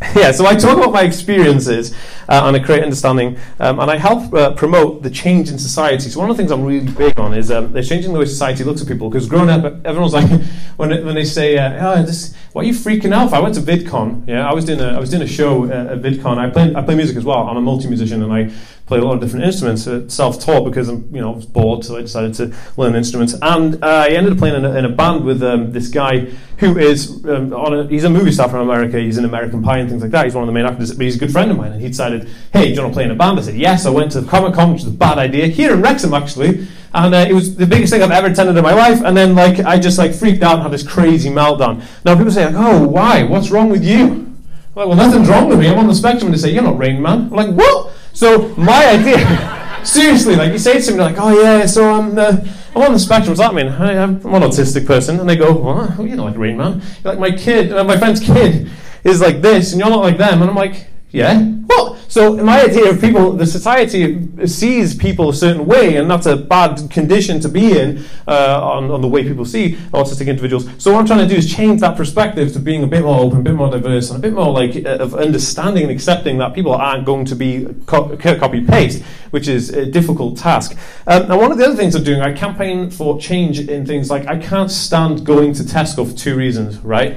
yeah, 0.16 0.32
so 0.32 0.46
I 0.46 0.56
talk 0.56 0.76
about 0.76 0.92
my 0.92 1.02
experiences 1.02 1.94
uh, 2.28 2.42
and 2.44 2.56
I 2.56 2.58
create 2.58 2.82
understanding, 2.82 3.38
um, 3.60 3.78
and 3.78 3.88
I 3.88 3.98
help 3.98 4.34
uh, 4.34 4.52
promote 4.54 5.02
the 5.02 5.10
change 5.10 5.48
in 5.48 5.58
society. 5.58 6.08
So 6.08 6.18
one 6.18 6.28
of 6.28 6.36
the 6.36 6.42
things 6.42 6.50
I'm 6.50 6.64
really 6.64 6.90
big 6.90 7.20
on 7.20 7.34
is 7.34 7.52
um, 7.52 7.72
they're 7.72 7.84
changing 7.84 8.12
the 8.12 8.18
way 8.18 8.24
society 8.24 8.64
looks 8.64 8.82
at 8.82 8.88
people. 8.88 9.10
Because 9.10 9.28
growing 9.28 9.48
up, 9.48 9.64
everyone's 9.84 10.12
like, 10.12 10.28
when, 10.76 10.90
when 11.04 11.14
they 11.14 11.24
say, 11.24 11.56
uh, 11.56 11.98
"Oh, 11.98 12.02
this, 12.02 12.34
why 12.52 12.62
are 12.62 12.64
you 12.64 12.72
freaking 12.72 13.12
out?" 13.12 13.32
I 13.32 13.38
went 13.38 13.54
to 13.56 13.60
VidCon. 13.60 14.26
Yeah, 14.26 14.48
I 14.48 14.54
was 14.54 14.64
doing 14.64 14.80
a 14.80 14.88
I 14.88 14.98
was 14.98 15.10
doing 15.10 15.22
a 15.22 15.26
show 15.26 15.66
at 15.66 16.00
VidCon. 16.00 16.38
I 16.38 16.50
play 16.50 16.74
I 16.74 16.82
play 16.82 16.96
music 16.96 17.16
as 17.16 17.24
well. 17.24 17.46
I'm 17.46 17.56
a 17.56 17.60
multi 17.60 17.86
musician, 17.86 18.22
and 18.22 18.32
I 18.32 18.50
play 18.86 18.98
a 18.98 19.02
lot 19.02 19.14
of 19.14 19.20
different 19.20 19.44
instruments, 19.44 19.86
uh, 19.86 20.08
self-taught 20.08 20.64
because 20.64 20.88
I'm, 20.88 21.08
you 21.14 21.20
know, 21.20 21.32
I 21.32 21.36
was 21.36 21.46
bored, 21.46 21.84
so 21.84 21.96
I 21.96 22.02
decided 22.02 22.34
to 22.34 22.54
learn 22.76 22.94
instruments. 22.94 23.34
And 23.40 23.82
uh, 23.82 24.06
I 24.06 24.08
ended 24.08 24.32
up 24.32 24.38
playing 24.38 24.56
in 24.56 24.64
a, 24.64 24.74
in 24.76 24.84
a 24.84 24.88
band 24.88 25.24
with 25.24 25.42
um, 25.42 25.72
this 25.72 25.88
guy 25.88 26.26
who 26.58 26.78
is 26.78 27.24
um, 27.24 27.52
on 27.52 27.74
a, 27.74 27.86
he's 27.86 28.04
a 28.04 28.10
movie 28.10 28.32
star 28.32 28.48
from 28.48 28.68
America. 28.68 28.98
He's 28.98 29.18
in 29.18 29.24
American 29.24 29.62
Pie 29.62 29.78
and 29.78 29.88
things 29.88 30.02
like 30.02 30.10
that. 30.10 30.24
He's 30.24 30.34
one 30.34 30.44
of 30.44 30.48
the 30.48 30.52
main 30.52 30.66
actors, 30.66 30.92
but 30.92 31.04
he's 31.04 31.16
a 31.16 31.18
good 31.18 31.32
friend 31.32 31.50
of 31.50 31.56
mine. 31.56 31.72
And 31.72 31.80
he 31.80 31.88
decided, 31.88 32.28
hey, 32.52 32.68
do 32.68 32.74
you 32.74 32.80
want 32.80 32.92
to 32.92 32.96
play 32.96 33.04
in 33.04 33.10
a 33.10 33.14
band? 33.14 33.38
I 33.38 33.42
said, 33.42 33.56
yes. 33.56 33.86
I 33.86 33.90
went 33.90 34.12
to 34.12 34.22
Comic 34.22 34.54
Con, 34.54 34.72
which 34.72 34.82
is 34.82 34.88
a 34.88 34.90
bad 34.90 35.18
idea, 35.18 35.46
here 35.46 35.72
in 35.74 35.82
Wrexham 35.82 36.14
actually. 36.14 36.66
and 36.94 37.14
uh, 37.14 37.26
it 37.28 37.32
was 37.32 37.56
the 37.56 37.66
biggest 37.66 37.92
thing 37.92 38.02
I've 38.02 38.10
ever 38.10 38.28
attended 38.28 38.56
in 38.56 38.62
my 38.62 38.74
life. 38.74 39.00
And 39.02 39.16
then 39.16 39.34
like 39.34 39.60
I 39.60 39.78
just 39.78 39.98
like 39.98 40.12
freaked 40.12 40.42
out 40.42 40.54
and 40.54 40.62
had 40.62 40.72
this 40.72 40.86
crazy 40.86 41.30
meltdown. 41.30 41.82
Now 42.04 42.16
people 42.16 42.32
say 42.32 42.44
like, 42.46 42.54
oh, 42.56 42.86
why? 42.86 43.24
What's 43.24 43.50
wrong 43.50 43.70
with 43.70 43.84
you? 43.84 44.32
Like, 44.74 44.88
well, 44.88 44.96
nothing's 44.96 45.28
wrong 45.28 45.48
with 45.48 45.58
me. 45.58 45.68
I'm 45.68 45.78
on 45.78 45.86
the 45.86 45.94
spectrum. 45.94 46.26
And 46.26 46.34
they 46.34 46.38
say, 46.38 46.52
you're 46.52 46.62
not 46.62 46.78
Rain 46.78 47.00
Man. 47.00 47.22
I'm 47.24 47.30
like, 47.30 47.50
what? 47.50 47.92
So 48.12 48.54
my 48.56 48.86
idea. 48.86 49.58
Seriously, 49.84 50.36
like 50.36 50.52
you 50.52 50.58
say 50.58 50.80
to 50.80 50.92
me, 50.92 50.98
like, 50.98 51.16
oh 51.18 51.42
yeah, 51.42 51.66
so 51.66 51.92
I'm, 51.92 52.16
uh, 52.16 52.36
I'm 52.76 52.82
on 52.82 52.92
the 52.92 52.98
spectrum. 53.00 53.30
What's 53.30 53.40
that 53.40 53.52
mean? 53.52 53.66
I, 53.66 53.94
am 53.94 54.14
an 54.16 54.42
autistic 54.42 54.86
person, 54.86 55.18
and 55.18 55.28
they 55.28 55.34
go, 55.34 55.52
what? 55.52 55.98
You're 55.98 56.16
not 56.16 56.26
like 56.26 56.38
Rain 56.38 56.56
Man. 56.56 56.80
You're 57.02 57.14
like 57.14 57.18
my 57.18 57.36
kid, 57.36 57.72
uh, 57.72 57.82
my 57.82 57.98
friend's 57.98 58.20
kid 58.20 58.70
is 59.02 59.20
like 59.20 59.42
this, 59.42 59.72
and 59.72 59.80
you're 59.80 59.90
not 59.90 60.02
like 60.02 60.18
them. 60.18 60.40
And 60.40 60.48
I'm 60.48 60.56
like, 60.56 60.86
yeah? 61.12 61.40
What? 61.40 61.98
So 62.08 62.36
my 62.36 62.62
idea 62.62 62.90
of 62.90 63.00
people, 63.00 63.32
the 63.32 63.46
society 63.46 64.46
sees 64.46 64.94
people 64.94 65.30
a 65.30 65.34
certain 65.34 65.64
way, 65.64 65.96
and 65.96 66.10
that's 66.10 66.26
a 66.26 66.36
bad 66.36 66.90
condition 66.90 67.40
to 67.40 67.48
be 67.48 67.78
in 67.78 68.04
uh, 68.28 68.60
on, 68.62 68.90
on 68.90 69.00
the 69.00 69.08
way 69.08 69.22
people 69.22 69.44
see 69.44 69.76
autistic 69.92 70.26
individuals. 70.26 70.68
So 70.76 70.92
what 70.92 71.00
I'm 71.00 71.06
trying 71.06 71.26
to 71.26 71.34
do 71.34 71.36
is 71.36 71.50
change 71.50 71.80
that 71.80 71.96
perspective 71.96 72.52
to 72.52 72.58
being 72.58 72.82
a 72.82 72.86
bit 72.86 73.02
more 73.02 73.20
open, 73.20 73.40
a 73.40 73.42
bit 73.42 73.54
more 73.54 73.70
diverse, 73.70 74.10
and 74.10 74.18
a 74.18 74.20
bit 74.20 74.34
more 74.34 74.52
like 74.52 74.84
uh, 74.84 74.98
of 74.98 75.14
understanding 75.14 75.84
and 75.84 75.92
accepting 75.92 76.38
that 76.38 76.54
people 76.54 76.74
aren't 76.74 77.06
going 77.06 77.24
to 77.26 77.34
be 77.34 77.66
co- 77.86 78.14
copy 78.16 78.64
paste, 78.64 79.02
which 79.30 79.48
is 79.48 79.70
a 79.70 79.86
difficult 79.86 80.36
task. 80.36 80.76
Um, 81.06 81.30
and 81.30 81.40
one 81.40 81.50
of 81.50 81.58
the 81.58 81.64
other 81.64 81.76
things 81.76 81.94
I'm 81.94 82.04
doing, 82.04 82.20
I 82.20 82.32
campaign 82.32 82.90
for 82.90 83.18
change 83.18 83.58
in 83.58 83.86
things 83.86 84.10
like 84.10 84.26
I 84.26 84.36
can't 84.38 84.70
stand 84.70 85.24
going 85.24 85.54
to 85.54 85.62
Tesco 85.62 86.10
for 86.10 86.16
two 86.16 86.36
reasons, 86.36 86.78
right? 86.80 87.16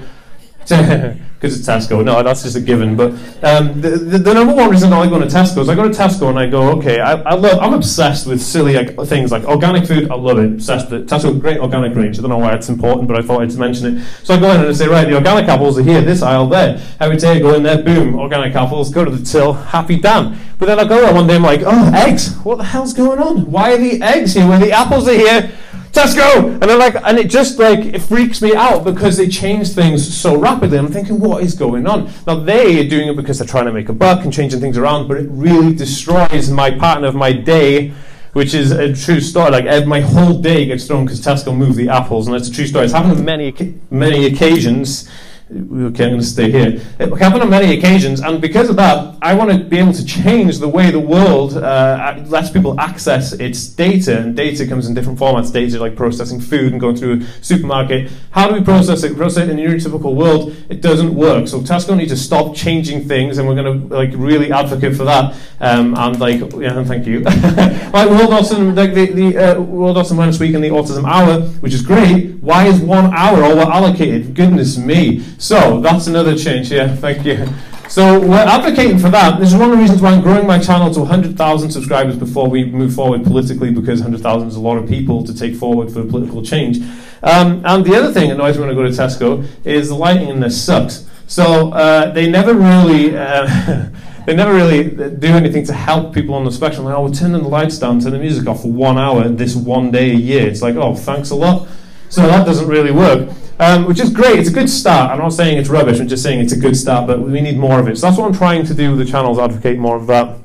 because 1.45 1.59
it's 1.59 1.67
Tesco. 1.67 2.03
No, 2.03 2.23
that's 2.23 2.41
just 2.41 2.55
a 2.55 2.61
given. 2.61 2.95
But 2.95 3.11
um, 3.43 3.79
the, 3.79 3.89
the, 3.89 4.17
the, 4.17 4.33
number 4.33 4.53
one 4.53 4.69
reason 4.69 4.91
I 4.91 5.07
going 5.07 5.21
to 5.21 5.27
Tesco 5.27 5.59
is 5.59 5.69
I 5.69 5.75
go 5.75 5.83
to 5.83 5.95
Tesco 5.95 6.29
and 6.29 6.39
I 6.39 6.47
go, 6.47 6.71
okay, 6.77 6.99
I, 6.99 7.13
I 7.21 7.33
love, 7.35 7.59
I'm 7.59 7.73
obsessed 7.73 8.25
with 8.25 8.41
silly 8.41 8.73
like, 8.73 8.95
things 9.07 9.31
like 9.31 9.43
organic 9.43 9.85
food. 9.85 10.09
I 10.09 10.15
love 10.15 10.39
it. 10.39 10.53
Obsessed 10.53 10.89
with 10.89 11.03
it. 11.03 11.07
Tesco, 11.07 11.39
great 11.39 11.59
organic 11.59 11.95
range. 11.95 12.17
I 12.17 12.21
don't 12.21 12.31
know 12.31 12.37
why 12.37 12.55
it's 12.55 12.69
important, 12.69 13.07
but 13.07 13.19
I 13.19 13.21
thought 13.21 13.43
I'd 13.43 13.55
mention 13.57 13.97
it. 13.97 14.05
So 14.23 14.33
I 14.33 14.39
go 14.39 14.49
in 14.51 14.61
and 14.61 14.69
I 14.69 14.73
say, 14.73 14.87
right, 14.87 15.07
the 15.07 15.15
organic 15.15 15.47
apples 15.47 15.77
are 15.77 15.83
here, 15.83 16.01
this 16.01 16.23
aisle 16.23 16.47
there. 16.47 16.81
Every 16.99 17.17
day 17.17 17.33
I 17.33 17.39
go 17.39 17.53
in 17.53 17.61
there, 17.61 17.83
boom, 17.83 18.15
organic 18.15 18.55
apples, 18.55 18.89
go 18.89 19.05
to 19.05 19.11
the 19.11 19.23
till, 19.23 19.53
happy 19.53 19.99
damn. 19.99 20.35
But 20.57 20.67
then 20.67 20.79
I 20.79 20.85
go 20.85 21.01
there 21.01 21.13
one 21.13 21.27
day, 21.27 21.35
I'm 21.35 21.43
like, 21.43 21.61
oh, 21.63 21.91
eggs. 21.93 22.35
What 22.37 22.57
the 22.57 22.63
hell's 22.63 22.93
going 22.93 23.19
on? 23.19 23.51
Why 23.51 23.73
are 23.73 23.77
the 23.77 24.01
eggs 24.01 24.33
here 24.33 24.47
when 24.47 24.61
the 24.61 24.71
apples 24.71 25.07
are 25.07 25.13
here? 25.13 25.51
Tesco! 25.95 26.51
And 26.51 26.61
they're 26.61 26.77
like, 26.77 26.95
and 27.03 27.17
it 27.17 27.29
just 27.29 27.57
like 27.57 27.79
it 27.79 27.99
freaks 27.99 28.41
me 28.41 28.53
out 28.53 28.83
because 28.83 29.15
they 29.15 29.29
change 29.29 29.69
things 29.69 30.15
so 30.15 30.37
rapidly. 30.37 30.77
I'm 30.77 30.91
thinking, 30.91 31.19
what 31.19 31.41
is 31.41 31.53
going 31.55 31.87
on? 31.87 32.11
Now 32.27 32.35
they 32.35 32.85
are 32.85 32.89
doing 32.89 33.07
it 33.07 33.15
because 33.15 33.39
they're 33.39 33.47
trying 33.47 33.65
to 33.65 33.71
make 33.71 33.87
a 33.87 33.93
buck 33.93 34.25
and 34.25 34.33
changing 34.33 34.59
things 34.59 34.77
around, 34.77 35.07
but 35.07 35.17
it 35.17 35.27
really 35.29 35.73
destroys 35.73 36.51
my 36.51 36.69
pattern 36.69 37.05
of 37.05 37.15
my 37.15 37.31
day, 37.31 37.93
which 38.33 38.53
is 38.53 38.71
a 38.71 38.93
true 38.93 39.21
story. 39.21 39.51
Like 39.51 39.87
my 39.87 40.01
whole 40.01 40.37
day 40.41 40.65
gets 40.65 40.85
thrown 40.85 41.05
because 41.05 41.21
Tesco 41.21 41.55
moved 41.55 41.77
the 41.77 41.87
apples, 41.87 42.27
and 42.27 42.35
it's 42.35 42.49
a 42.49 42.51
true 42.51 42.67
story. 42.67 42.83
It's 42.83 42.93
happened 42.93 43.19
on 43.19 43.25
many 43.25 43.53
many 43.89 44.25
occasions 44.25 45.09
we 45.49 45.85
okay, 45.85 46.05
I'm 46.05 46.09
going 46.09 46.19
to 46.19 46.25
stay 46.25 46.49
here. 46.49 46.81
It 46.99 47.13
happened 47.17 47.43
on 47.43 47.49
many 47.51 47.77
occasions, 47.77 48.19
and 48.21 48.41
because 48.41 48.69
of 48.69 48.77
that, 48.77 49.15
I 49.21 49.35
want 49.35 49.51
to 49.51 49.59
be 49.59 49.77
able 49.77 49.93
to 49.93 50.03
change 50.03 50.57
the 50.57 50.67
way 50.67 50.89
the 50.89 50.99
world 50.99 51.55
uh, 51.55 52.23
lets 52.25 52.49
people 52.49 52.79
access 52.79 53.31
its 53.33 53.67
data. 53.67 54.19
And 54.19 54.35
data 54.35 54.65
comes 54.65 54.87
in 54.87 54.95
different 54.95 55.19
formats. 55.19 55.53
Data 55.53 55.79
like 55.79 55.95
processing 55.95 56.41
food 56.41 56.71
and 56.71 56.81
going 56.81 56.95
through 56.95 57.21
a 57.21 57.25
supermarket. 57.43 58.11
How 58.31 58.47
do 58.47 58.55
we 58.55 58.63
process 58.63 59.03
it? 59.03 59.15
Process 59.15 59.47
it 59.47 59.51
in 59.51 59.59
your 59.59 59.71
neurotypical 59.71 60.15
world, 60.15 60.55
it 60.69 60.81
doesn't 60.81 61.13
work. 61.13 61.47
So 61.47 61.61
Tesco 61.61 61.95
need 61.95 62.09
to 62.09 62.17
stop 62.17 62.55
changing 62.55 63.07
things, 63.07 63.37
and 63.37 63.47
we're 63.47 63.55
going 63.55 63.89
to 63.89 63.95
like 63.95 64.11
really 64.15 64.51
advocate 64.51 64.95
for 64.95 65.03
that. 65.05 65.35
Um, 65.59 65.95
and 65.95 66.19
like, 66.19 66.39
yeah, 66.39 66.77
and 66.77 66.87
thank 66.87 67.05
you. 67.05 67.19
like 67.19 68.09
World 68.09 68.31
Autism, 68.31 68.75
like 68.75 68.93
the, 68.93 69.11
the 69.11 69.37
uh, 69.37 69.61
World 69.61 69.97
Autism 69.97 70.13
Awareness 70.13 70.39
Week 70.39 70.53
and 70.55 70.63
the 70.63 70.69
Autism 70.69 71.07
Hour, 71.07 71.41
which 71.59 71.73
is 71.73 71.81
great. 71.81 72.35
Why 72.41 72.65
is 72.65 72.79
one 72.79 73.13
hour 73.13 73.43
all 73.43 73.59
allocated? 73.59 74.35
Goodness 74.35 74.77
me. 74.77 75.23
So 75.37 75.79
that's 75.81 76.07
another 76.07 76.37
change. 76.37 76.69
here. 76.69 76.87
thank 76.87 77.25
you. 77.25 77.47
So 77.87 78.19
we're 78.19 78.37
advocating 78.37 78.97
for 78.97 79.09
that. 79.09 79.39
This 79.39 79.53
is 79.53 79.59
one 79.59 79.69
of 79.69 79.77
the 79.77 79.81
reasons 79.81 80.01
why 80.01 80.11
I'm 80.11 80.21
growing 80.21 80.47
my 80.47 80.57
channel 80.57 80.91
to 80.93 81.01
100,000 81.01 81.71
subscribers 81.71 82.17
before 82.17 82.49
we 82.49 82.65
move 82.65 82.95
forward 82.95 83.23
politically, 83.23 83.69
because 83.69 84.01
100,000 84.01 84.47
is 84.47 84.55
a 84.55 84.59
lot 84.59 84.77
of 84.77 84.89
people 84.89 85.23
to 85.23 85.35
take 85.37 85.55
forward 85.55 85.91
for 85.91 86.03
political 86.03 86.41
change. 86.43 86.79
Um, 87.21 87.61
and 87.63 87.85
the 87.85 87.95
other 87.95 88.11
thing 88.11 88.29
that 88.29 88.35
annoys 88.35 88.57
me 88.57 88.61
when 88.61 88.71
I 88.71 88.73
go 88.73 88.83
to 88.83 88.89
Tesco 88.89 89.47
is 89.65 89.89
the 89.89 89.95
lighting 89.95 90.29
in 90.29 90.39
this 90.39 90.61
sucks. 90.61 91.07
So 91.27 91.71
uh, 91.71 92.11
they 92.11 92.29
never 92.29 92.53
really. 92.53 93.15
Uh, 93.15 93.89
they 94.25 94.35
never 94.35 94.53
really 94.53 94.83
do 94.83 95.27
anything 95.27 95.63
to 95.65 95.73
help 95.73 96.13
people 96.13 96.33
on 96.33 96.43
the 96.43 96.51
spectrum. 96.51 96.85
Like, 96.85 96.95
oh, 96.97 97.03
we're 97.03 97.13
turning 97.13 97.43
the 97.43 97.47
lights 97.47 97.77
down, 97.77 97.99
turn 97.99 98.11
the 98.11 98.19
music 98.19 98.47
off 98.47 98.63
for 98.63 98.71
one 98.71 98.97
hour 98.97 99.29
this 99.29 99.55
one 99.55 99.91
day 99.91 100.11
a 100.11 100.15
year. 100.15 100.47
It's 100.47 100.63
like, 100.63 100.75
oh, 100.75 100.95
thanks 100.95 101.29
a 101.29 101.35
lot. 101.35 101.67
So 102.09 102.21
that 102.21 102.45
doesn't 102.45 102.67
really 102.67 102.91
work 102.91 103.29
um, 103.59 103.85
which 103.85 103.99
is 103.99 104.09
great. 104.09 104.39
It's 104.39 104.49
a 104.49 104.53
good 104.53 104.69
start. 104.69 105.11
I'm 105.11 105.19
not 105.19 105.29
saying 105.29 105.57
it's 105.57 105.69
rubbish. 105.69 105.99
I'm 105.99 106.07
just 106.07 106.23
saying 106.23 106.39
it's 106.39 106.53
a 106.53 106.59
good 106.59 106.75
start, 106.75 107.07
but 107.07 107.19
we 107.19 107.41
need 107.41 107.57
more 107.57 107.79
of 107.79 107.87
it. 107.87 107.97
So 107.97 108.07
that's 108.07 108.17
what 108.17 108.25
I'm 108.25 108.33
trying 108.33 108.65
to 108.65 108.73
do 108.73 108.91
with 108.91 108.99
the 108.99 109.11
channels, 109.11 109.39
advocate 109.39 109.77
more 109.77 109.95
of 109.95 110.07
that. 110.07 110.37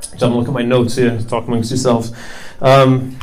Just 0.00 0.20
have 0.20 0.32
a 0.32 0.34
look 0.34 0.48
at 0.48 0.54
my 0.54 0.62
notes 0.62 0.96
here, 0.96 1.20
talk 1.22 1.46
amongst 1.46 1.70
yourselves. 1.70 2.12
Um, 2.60 3.18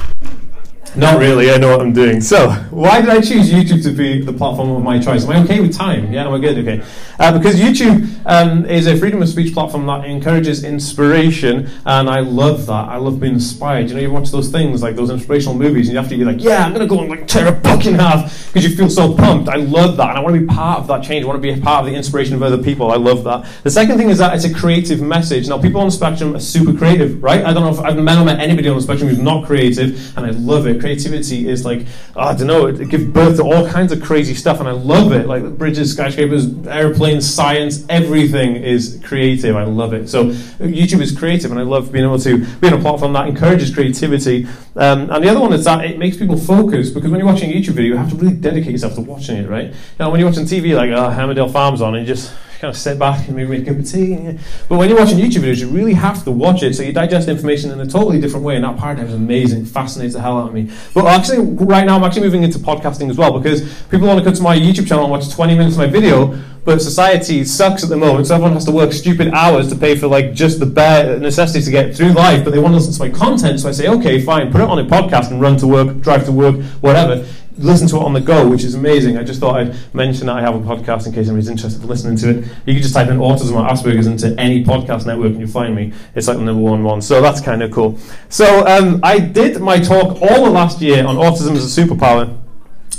not 0.95 1.19
really, 1.19 1.51
I 1.51 1.57
know 1.57 1.69
what 1.69 1.81
I'm 1.81 1.93
doing. 1.93 2.19
So, 2.19 2.49
why 2.69 2.99
did 2.99 3.09
I 3.09 3.21
choose 3.21 3.49
YouTube 3.49 3.83
to 3.83 3.91
be 3.91 4.21
the 4.21 4.33
platform 4.33 4.71
of 4.71 4.83
my 4.83 4.99
choice? 4.99 5.23
Am 5.23 5.31
I 5.31 5.43
okay 5.43 5.61
with 5.61 5.73
time? 5.73 6.11
Yeah, 6.11 6.27
am 6.27 6.33
I 6.33 6.39
good? 6.39 6.57
Okay. 6.57 6.83
Uh, 7.17 7.37
because 7.37 7.55
YouTube 7.59 8.09
um, 8.25 8.65
is 8.65 8.87
a 8.87 8.97
freedom 8.97 9.21
of 9.21 9.29
speech 9.29 9.53
platform 9.53 9.85
that 9.85 10.03
encourages 10.03 10.63
inspiration, 10.63 11.69
and 11.85 12.09
I 12.09 12.19
love 12.19 12.65
that. 12.65 12.89
I 12.89 12.97
love 12.97 13.19
being 13.19 13.35
inspired. 13.35 13.87
You 13.89 13.95
know, 13.95 14.01
you 14.01 14.11
watch 14.11 14.31
those 14.31 14.49
things, 14.49 14.81
like 14.81 14.95
those 14.95 15.09
inspirational 15.09 15.55
movies, 15.55 15.87
and 15.87 15.93
you 15.93 15.99
have 16.01 16.09
to 16.09 16.17
be 16.17 16.25
like, 16.25 16.41
yeah, 16.41 16.65
I'm 16.65 16.73
going 16.73 16.87
to 16.87 16.93
go 16.93 16.99
and 16.99 17.09
like 17.09 17.27
tear 17.27 17.47
a 17.47 17.53
book 17.53 17.85
in 17.85 17.95
half 17.95 18.47
because 18.47 18.69
you 18.69 18.75
feel 18.75 18.89
so 18.89 19.15
pumped. 19.15 19.47
I 19.47 19.55
love 19.55 19.95
that, 19.97 20.09
and 20.09 20.17
I 20.17 20.21
want 20.21 20.35
to 20.35 20.41
be 20.41 20.47
part 20.47 20.79
of 20.79 20.87
that 20.87 21.03
change. 21.03 21.23
I 21.23 21.27
want 21.27 21.41
to 21.41 21.41
be 21.41 21.57
a 21.57 21.63
part 21.63 21.85
of 21.85 21.91
the 21.91 21.95
inspiration 21.95 22.35
of 22.35 22.43
other 22.43 22.61
people. 22.61 22.91
I 22.91 22.97
love 22.97 23.23
that. 23.23 23.47
The 23.63 23.71
second 23.71 23.97
thing 23.97 24.09
is 24.09 24.17
that 24.17 24.35
it's 24.35 24.43
a 24.45 24.53
creative 24.53 25.01
message. 25.01 25.47
Now, 25.47 25.61
people 25.61 25.79
on 25.79 25.87
the 25.87 25.91
spectrum 25.91 26.35
are 26.35 26.39
super 26.39 26.73
creative, 26.73 27.23
right? 27.23 27.45
I 27.45 27.53
don't 27.53 27.63
know 27.63 27.71
if 27.71 27.79
I've 27.79 27.97
never 27.97 28.25
met 28.25 28.41
anybody 28.41 28.67
on 28.67 28.75
the 28.75 28.81
spectrum 28.81 29.09
who's 29.09 29.19
not 29.19 29.45
creative, 29.45 30.17
and 30.17 30.25
I 30.25 30.31
love 30.31 30.67
it 30.67 30.80
creativity 30.81 31.47
is 31.47 31.63
like 31.63 31.85
oh, 32.15 32.21
I 32.21 32.35
don't 32.35 32.47
know, 32.47 32.67
it, 32.67 32.79
it 32.81 32.89
gives 32.89 33.05
birth 33.05 33.37
to 33.37 33.43
all 33.43 33.67
kinds 33.67 33.91
of 33.91 34.01
crazy 34.01 34.33
stuff, 34.35 34.59
and 34.59 34.67
I 34.67 34.73
love 34.73 35.11
it. 35.11 35.27
Like 35.27 35.57
bridges, 35.57 35.93
skyscrapers, 35.93 36.67
airplanes, 36.67 37.31
science, 37.31 37.85
everything 37.89 38.55
is 38.57 38.99
creative. 39.03 39.55
I 39.55 39.63
love 39.63 39.93
it. 39.93 40.09
So 40.09 40.25
YouTube 40.25 41.01
is 41.01 41.17
creative, 41.17 41.51
and 41.51 41.59
I 41.59 41.63
love 41.63 41.91
being 41.91 42.05
able 42.05 42.19
to 42.19 42.45
be 42.59 42.67
on 42.67 42.73
a 42.73 42.81
platform 42.81 43.13
that 43.13 43.27
encourages 43.27 43.73
creativity. 43.73 44.47
Um, 44.75 45.09
and 45.09 45.23
the 45.23 45.29
other 45.29 45.39
one 45.39 45.53
is 45.53 45.65
that 45.65 45.85
it 45.85 45.97
makes 45.97 46.17
people 46.17 46.37
focus 46.37 46.89
because 46.89 47.09
when 47.09 47.19
you're 47.19 47.31
watching 47.31 47.51
a 47.51 47.53
YouTube 47.53 47.73
video, 47.73 47.93
you 47.93 47.97
have 47.97 48.09
to 48.09 48.15
really 48.15 48.35
dedicate 48.35 48.71
yourself 48.71 48.95
to 48.95 49.01
watching 49.01 49.37
it, 49.37 49.49
right? 49.49 49.73
Now, 49.99 50.09
when 50.11 50.19
you're 50.19 50.29
watching 50.29 50.45
TV, 50.45 50.75
like 50.75 50.91
oh, 50.91 51.09
Emmerdale 51.09 51.51
Farms 51.51 51.81
on, 51.81 51.95
and 51.95 52.07
you 52.07 52.13
just 52.13 52.33
kind 52.61 52.69
of 52.69 52.77
sit 52.77 52.99
back 52.99 53.27
and 53.27 53.35
maybe 53.35 53.49
make 53.49 53.63
a 53.63 53.71
cup 53.71 53.79
of 53.79 53.89
tea. 53.89 54.37
But 54.69 54.77
when 54.77 54.87
you're 54.87 54.99
watching 54.99 55.17
YouTube 55.17 55.41
videos, 55.41 55.59
you 55.59 55.67
really 55.67 55.93
have 55.93 56.23
to 56.25 56.31
watch 56.31 56.61
it 56.61 56.75
so 56.75 56.83
you 56.83 56.93
digest 56.93 57.27
information 57.27 57.71
in 57.71 57.81
a 57.81 57.87
totally 57.87 58.21
different 58.21 58.45
way. 58.45 58.55
And 58.55 58.63
that 58.63 58.77
paradigm 58.77 59.07
is 59.07 59.15
amazing, 59.15 59.65
fascinates 59.65 60.13
the 60.13 60.21
hell 60.21 60.37
out 60.37 60.49
of 60.49 60.53
me. 60.53 60.69
But 60.93 61.07
actually, 61.07 61.39
right 61.39 61.85
now, 61.87 61.97
I'm 61.97 62.03
actually 62.03 62.21
moving 62.21 62.43
into 62.43 62.59
podcasting 62.59 63.09
as 63.09 63.17
well 63.17 63.37
because 63.37 63.61
people 63.89 64.07
want 64.07 64.19
to 64.19 64.23
come 64.23 64.35
to 64.35 64.43
my 64.43 64.55
YouTube 64.55 64.87
channel 64.87 65.05
and 65.05 65.11
watch 65.11 65.27
20 65.31 65.55
minutes 65.55 65.75
of 65.75 65.79
my 65.79 65.87
video. 65.87 66.39
But 66.63 66.79
society 66.83 67.43
sucks 67.43 67.81
at 67.81 67.89
the 67.89 67.97
moment, 67.97 68.27
so 68.27 68.35
everyone 68.35 68.53
has 68.53 68.65
to 68.65 68.71
work 68.71 68.93
stupid 68.93 69.29
hours 69.33 69.67
to 69.69 69.75
pay 69.75 69.97
for 69.97 70.05
like 70.05 70.33
just 70.33 70.59
the 70.59 70.67
bare 70.67 71.17
necessities 71.17 71.65
to 71.65 71.71
get 71.71 71.95
through 71.95 72.11
life. 72.11 72.43
But 72.43 72.51
they 72.51 72.59
want 72.59 72.73
to 72.73 72.77
listen 72.77 72.93
to 72.93 72.99
my 72.99 73.09
content, 73.09 73.59
so 73.59 73.69
I 73.69 73.71
say, 73.71 73.87
okay, 73.87 74.21
fine, 74.21 74.51
put 74.51 74.61
it 74.61 74.69
on 74.69 74.77
a 74.77 74.85
podcast 74.85 75.31
and 75.31 75.41
run 75.41 75.57
to 75.57 75.65
work, 75.65 75.99
drive 76.01 76.25
to 76.25 76.31
work, 76.31 76.61
whatever 76.81 77.25
listen 77.57 77.87
to 77.89 77.97
it 77.97 78.03
on 78.03 78.13
the 78.13 78.21
go, 78.21 78.47
which 78.47 78.63
is 78.63 78.75
amazing. 78.75 79.17
I 79.17 79.23
just 79.23 79.39
thought 79.39 79.57
I'd 79.57 79.75
mention 79.93 80.27
that 80.27 80.37
I 80.37 80.41
have 80.41 80.55
a 80.55 80.59
podcast 80.59 81.07
in 81.07 81.13
case 81.13 81.27
anybody's 81.27 81.49
interested 81.49 81.81
in 81.81 81.87
listening 81.87 82.17
to 82.17 82.29
it. 82.29 82.35
You 82.65 82.73
can 82.73 82.81
just 82.81 82.93
type 82.93 83.09
in 83.09 83.17
autism 83.17 83.53
or 83.53 83.67
Asperger's 83.67 84.07
into 84.07 84.39
any 84.39 84.63
podcast 84.63 85.05
network 85.05 85.31
and 85.31 85.39
you'll 85.39 85.49
find 85.49 85.75
me. 85.75 85.93
It's 86.15 86.27
like 86.27 86.37
the 86.37 86.43
number 86.43 86.61
one 86.61 86.83
one. 86.83 87.01
So 87.01 87.21
that's 87.21 87.41
kind 87.41 87.61
of 87.61 87.71
cool. 87.71 87.97
So 88.29 88.65
um, 88.65 88.99
I 89.03 89.19
did 89.19 89.59
my 89.61 89.79
talk 89.79 90.21
all 90.21 90.45
the 90.45 90.51
last 90.51 90.81
year 90.81 91.05
on 91.05 91.15
autism 91.15 91.55
as 91.55 91.77
a 91.77 91.81
superpower 91.81 92.37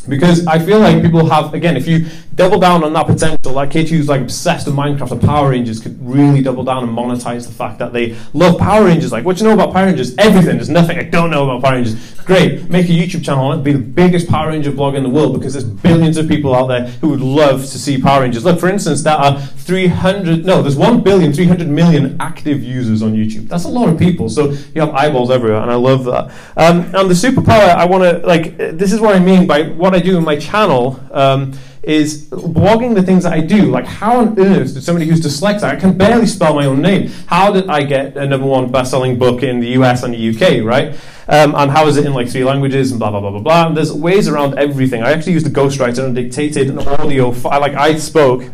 because 0.09 0.47
I 0.47 0.59
feel 0.59 0.81
like 0.81 1.03
people 1.03 1.29
have, 1.29 1.55
again, 1.55 1.77
if 1.77 1.87
you 1.87 2.07
double 2.35 2.59
down 2.59 2.85
on 2.85 2.93
that 2.93 3.07
potential, 3.07 3.53
like 3.53 3.71
kids 3.71 3.91
who's 3.91 4.09
like 4.09 4.21
obsessed 4.21 4.67
with 4.67 4.75
Minecraft 4.75 5.12
or 5.12 5.17
Power 5.19 5.51
Rangers 5.51 5.81
could 5.81 5.97
really 6.07 6.43
double 6.43 6.65
down 6.65 6.85
and 6.85 6.97
monetize 6.97 7.47
the 7.47 7.53
fact 7.53 7.79
that 7.79 7.93
they 7.93 8.17
love 8.33 8.59
Power 8.59 8.85
Rangers. 8.85 9.12
Like, 9.12 9.25
what 9.25 9.37
do 9.37 9.45
you 9.45 9.49
know 9.49 9.55
about 9.55 9.73
Power 9.73 9.87
Rangers? 9.87 10.15
Everything. 10.17 10.57
There's 10.57 10.69
nothing 10.69 10.99
I 10.99 11.03
don't 11.03 11.31
know 11.31 11.45
about 11.45 11.62
Power 11.62 11.75
Rangers. 11.75 12.12
Great. 12.23 12.71
Make 12.71 12.87
a 12.87 12.93
YouTube 12.93 13.25
channel 13.25 13.47
on 13.47 13.59
it. 13.59 13.62
Be 13.62 13.73
the 13.73 13.79
biggest 13.79 14.29
Power 14.29 14.49
Ranger 14.49 14.73
blog 14.73 14.95
in 14.95 15.03
the 15.03 15.09
world 15.09 15.35
because 15.35 15.53
there's 15.53 15.65
billions 15.65 16.17
of 16.17 16.29
people 16.29 16.55
out 16.55 16.69
there 16.69 16.87
who 16.87 17.09
would 17.09 17.21
love 17.21 17.61
to 17.61 17.79
see 17.79 18.01
Power 18.01 18.23
Rangers. 18.23 18.45
Look, 18.45 18.61
for 18.61 18.69
instance, 18.69 19.03
there 19.03 19.17
are 19.17 19.41
300, 19.41 20.45
no, 20.45 20.62
there's 20.62 20.77
1 20.77 21.03
billion, 21.03 21.33
300 21.33 21.69
million 21.69 22.17
active 22.21 22.62
users 22.62 23.03
on 23.03 23.12
YouTube. 23.12 23.49
That's 23.49 23.65
a 23.65 23.69
lot 23.69 23.89
of 23.89 23.99
people. 23.99 24.29
So 24.29 24.51
you 24.75 24.81
have 24.81 24.91
eyeballs 24.91 25.31
everywhere, 25.31 25.61
and 25.61 25.71
I 25.71 25.75
love 25.75 26.05
that. 26.05 26.33
Um, 26.57 26.81
and 26.95 27.11
the 27.11 27.15
superpower, 27.15 27.75
I 27.75 27.85
want 27.85 28.05
to, 28.05 28.27
like, 28.27 28.57
this 28.57 28.93
is 28.93 29.01
what 29.01 29.15
I 29.15 29.19
mean 29.19 29.47
by 29.47 29.69
what 29.69 29.95
I 29.95 29.99
do 29.99 30.17
in 30.17 30.25
my 30.25 30.37
channel. 30.37 31.01
Um, 31.11 31.53
is 31.83 32.27
blogging 32.27 32.95
the 32.95 33.03
things 33.03 33.25
that 33.25 33.33
I 33.33 33.41
do. 33.41 33.71
Like, 33.71 33.87
how 33.87 34.21
on 34.21 34.39
earth 34.39 34.75
did 34.75 34.85
somebody 34.85 35.07
who's 35.07 35.21
dyslexic, 35.21 35.65
I 35.65 35.77
can 35.77 35.97
barely 35.97 36.27
spell 36.27 36.55
my 36.55 36.67
own 36.67 36.81
name, 36.81 37.09
how 37.27 37.53
did 37.53 37.69
I 37.69 37.83
get 37.83 38.17
a 38.17 38.27
number 38.27 38.47
one 38.47 38.71
best-selling 38.71 39.19
book 39.19 39.43
in 39.43 39.61
the 39.61 39.69
US 39.71 40.03
and 40.03 40.15
the 40.15 40.29
UK, 40.31 40.65
right? 40.65 40.95
Um, 41.29 41.55
and 41.55 41.71
how 41.71 41.87
is 41.87 41.97
it 41.97 42.05
in 42.05 42.12
like 42.12 42.29
three 42.29 42.45
languages 42.45 42.91
and 42.91 42.99
blah 42.99 43.11
blah 43.11 43.21
blah 43.21 43.31
blah 43.31 43.41
blah. 43.41 43.67
And 43.69 43.77
there's 43.77 43.93
ways 43.93 44.29
around 44.29 44.59
everything. 44.59 45.03
I 45.03 45.12
actually 45.12 45.33
used 45.33 45.47
a 45.47 45.51
ghostwriter 45.51 46.05
and 46.05 46.15
dictated 46.15 46.69
an 46.69 46.79
audio. 46.81 47.31
Fi- 47.31 47.59
like 47.59 47.75
I 47.75 47.97
spoke, 47.97 48.45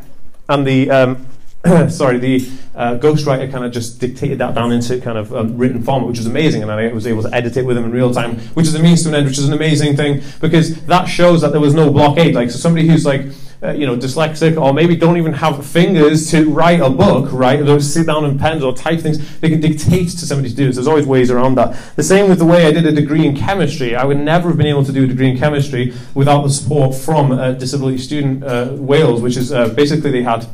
and 0.49 0.67
the 0.67 0.91
um, 0.91 1.27
sorry, 1.89 2.19
the 2.19 2.49
uh, 2.79 2.97
ghostwriter 2.97 3.51
kind 3.51 3.65
of 3.65 3.73
just 3.73 3.99
dictated 3.99 4.39
that 4.39 4.55
down 4.55 4.71
into 4.71 5.01
kind 5.01 5.19
of 5.19 5.35
um, 5.35 5.59
written 5.59 5.83
form, 5.83 6.07
which 6.07 6.19
was 6.19 6.27
amazing, 6.27 6.63
and 6.63 6.71
I 6.71 6.93
was 6.93 7.09
able 7.09 7.25
to 7.25 7.35
edit 7.35 7.57
it 7.57 7.67
with 7.67 7.77
him 7.77 7.85
in 7.85 7.91
real 7.91 8.15
time, 8.15 8.39
which 8.55 8.69
is 8.69 8.75
a 8.77 8.83
means 8.83 9.03
to 9.03 9.09
an 9.09 9.17
end, 9.17 9.27
which 9.27 9.37
is 9.37 9.49
an 9.49 9.53
amazing 9.53 9.97
thing 9.97 10.23
because 10.41 10.81
that 10.87 11.07
shows 11.07 11.41
that 11.41 11.51
there 11.51 11.61
was 11.61 11.75
no 11.75 11.91
blockade. 11.91 12.37
Like, 12.37 12.53
so 12.53 12.57
somebody 12.57 12.87
who's 12.87 13.05
like, 13.05 13.23
uh, 13.61 13.73
you 13.73 13.85
know, 13.85 13.97
dyslexic 13.97 14.57
or 14.57 14.73
maybe 14.73 14.95
don't 14.95 15.17
even 15.17 15.33
have 15.33 15.67
fingers 15.67 16.31
to 16.31 16.49
write 16.49 16.79
a 16.81 16.89
book, 16.89 17.33
right? 17.33 17.65
They'll 17.65 17.81
sit 17.81 18.07
down 18.07 18.25
in 18.25 18.39
pens 18.39 18.63
or 18.63 18.73
type 18.73 19.01
things. 19.01 19.41
They 19.41 19.49
can 19.49 19.61
dictate 19.61 20.11
to 20.11 20.27
somebody 20.27 20.51
to 20.51 20.55
do 20.55 20.67
this. 20.67 20.77
There's 20.77 20.87
always 20.87 21.07
ways 21.07 21.33
around 21.33 21.57
that. 21.57 21.77
The 21.97 22.05
same 22.05 22.29
with 22.29 22.39
the 22.39 22.45
way 22.45 22.67
I 22.67 22.71
did 22.71 22.87
a 22.87 22.93
degree 22.93 23.27
in 23.27 23.37
chemistry. 23.37 23.97
I 23.97 24.05
would 24.05 24.19
never 24.19 24.51
have 24.51 24.57
been 24.57 24.69
able 24.69 24.85
to 24.85 24.93
do 24.93 25.03
a 25.03 25.07
degree 25.09 25.31
in 25.31 25.37
chemistry 25.37 25.93
without 26.15 26.43
the 26.43 26.51
support 26.51 26.95
from 26.95 27.33
uh, 27.33 27.53
Disability 27.53 27.99
Student 27.99 28.45
uh, 28.45 28.69
Wales, 28.75 29.21
which 29.21 29.37
is 29.37 29.51
uh, 29.51 29.69
basically 29.71 30.13
they 30.13 30.23
had 30.23 30.47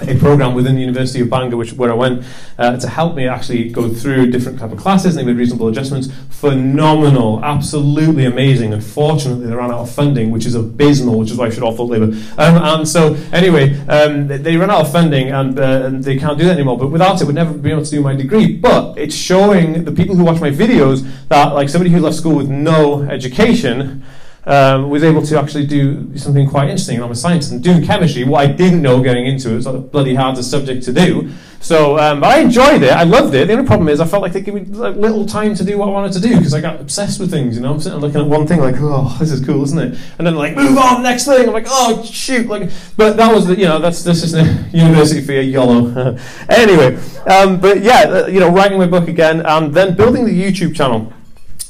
a 0.00 0.18
program 0.18 0.54
within 0.54 0.74
the 0.74 0.80
University 0.80 1.20
of 1.20 1.30
Bangor, 1.30 1.56
which 1.56 1.72
where 1.74 1.90
I 1.90 1.94
went 1.94 2.24
uh, 2.58 2.76
to 2.76 2.88
help 2.88 3.14
me 3.14 3.28
actually 3.28 3.70
go 3.70 3.88
through 3.88 4.30
different 4.30 4.58
type 4.58 4.72
of 4.72 4.78
classes. 4.78 5.16
And 5.16 5.26
they 5.26 5.32
made 5.32 5.38
reasonable 5.38 5.68
adjustments. 5.68 6.08
Phenomenal, 6.30 7.44
absolutely 7.44 8.24
amazing. 8.24 8.72
Unfortunately, 8.72 9.46
they 9.46 9.54
ran 9.54 9.70
out 9.70 9.80
of 9.80 9.90
funding, 9.90 10.30
which 10.30 10.46
is 10.46 10.56
abysmal, 10.56 11.18
which 11.18 11.30
is 11.30 11.36
why 11.36 11.46
I 11.46 11.50
should 11.50 11.62
all 11.62 11.72
vote 11.72 11.90
Labour. 11.90 12.06
Um, 12.06 12.80
and 12.80 12.88
so, 12.88 13.14
anyway, 13.32 13.78
um, 13.86 14.26
they 14.26 14.56
ran 14.56 14.70
out 14.70 14.80
of 14.80 14.92
funding, 14.92 15.30
and, 15.30 15.58
uh, 15.58 15.82
and 15.84 16.02
they 16.02 16.18
can't 16.18 16.38
do 16.38 16.44
that 16.44 16.54
anymore. 16.54 16.76
But 16.76 16.88
without 16.88 17.20
it, 17.20 17.24
would 17.24 17.34
never 17.34 17.54
be 17.54 17.70
able 17.70 17.84
to 17.84 17.90
do 17.90 18.00
my 18.00 18.16
degree. 18.16 18.56
But 18.56 18.98
it's 18.98 19.14
showing 19.14 19.84
the 19.84 19.92
people 19.92 20.16
who 20.16 20.24
watch 20.24 20.40
my 20.40 20.50
videos 20.50 21.08
that, 21.28 21.54
like 21.54 21.68
somebody 21.68 21.90
who 21.90 22.00
left 22.00 22.16
school 22.16 22.34
with 22.34 22.48
no 22.48 23.02
education 23.02 24.04
um, 24.46 24.90
was 24.90 25.02
able 25.02 25.22
to 25.22 25.38
actually 25.38 25.66
do 25.66 26.16
something 26.16 26.48
quite 26.48 26.68
interesting. 26.68 27.02
I'm 27.02 27.10
a 27.10 27.14
scientist 27.14 27.52
and 27.52 27.62
doing 27.62 27.84
chemistry, 27.84 28.24
what 28.24 28.48
I 28.48 28.52
didn't 28.52 28.82
know 28.82 29.02
going 29.02 29.26
into 29.26 29.52
it 29.52 29.56
was 29.56 29.66
like 29.66 29.90
bloody 29.90 30.14
hard 30.14 30.36
a 30.38 30.42
subject 30.42 30.84
to 30.84 30.92
do. 30.92 31.30
So 31.60 31.98
um, 31.98 32.22
I 32.22 32.40
enjoyed 32.40 32.82
it. 32.82 32.90
I 32.90 33.04
loved 33.04 33.34
it. 33.34 33.46
The 33.46 33.54
only 33.54 33.66
problem 33.66 33.88
is 33.88 33.98
I 33.98 34.04
felt 34.04 34.22
like 34.22 34.34
they 34.34 34.42
gave 34.42 34.52
me 34.52 34.64
like, 34.64 34.96
little 34.96 35.24
time 35.24 35.54
to 35.54 35.64
do 35.64 35.78
what 35.78 35.88
I 35.88 35.92
wanted 35.92 36.12
to 36.12 36.20
do 36.20 36.36
because 36.36 36.52
I 36.52 36.60
got 36.60 36.78
obsessed 36.78 37.18
with 37.18 37.30
things. 37.30 37.56
You 37.56 37.62
know, 37.62 37.72
I'm 37.72 37.80
sitting 37.80 38.00
looking 38.00 38.20
at 38.20 38.26
one 38.26 38.46
thing 38.46 38.60
like, 38.60 38.74
oh, 38.78 39.16
this 39.18 39.30
is 39.30 39.42
cool, 39.42 39.62
isn't 39.62 39.78
it? 39.78 39.98
And 40.18 40.26
then 40.26 40.34
like, 40.34 40.56
move 40.56 40.76
on, 40.76 41.02
next 41.02 41.24
thing. 41.24 41.46
I'm 41.48 41.54
like, 41.54 41.64
oh, 41.66 42.04
shoot. 42.04 42.48
Like, 42.48 42.70
but 42.98 43.16
that 43.16 43.32
was 43.32 43.46
the, 43.46 43.56
you 43.56 43.64
know, 43.64 43.78
that's 43.78 44.04
this 44.04 44.22
is 44.22 44.32
the 44.32 44.44
university 44.74 45.22
for 45.22 45.32
a 45.32 45.42
YOLO. 45.42 46.18
anyway, 46.50 46.96
um, 47.26 47.58
but 47.58 47.80
yeah, 47.80 48.00
uh, 48.02 48.26
you 48.26 48.40
know, 48.40 48.50
writing 48.50 48.76
my 48.76 48.86
book 48.86 49.08
again 49.08 49.40
and 49.46 49.72
then 49.72 49.96
building 49.96 50.26
the 50.26 50.38
YouTube 50.38 50.76
channel 50.76 51.14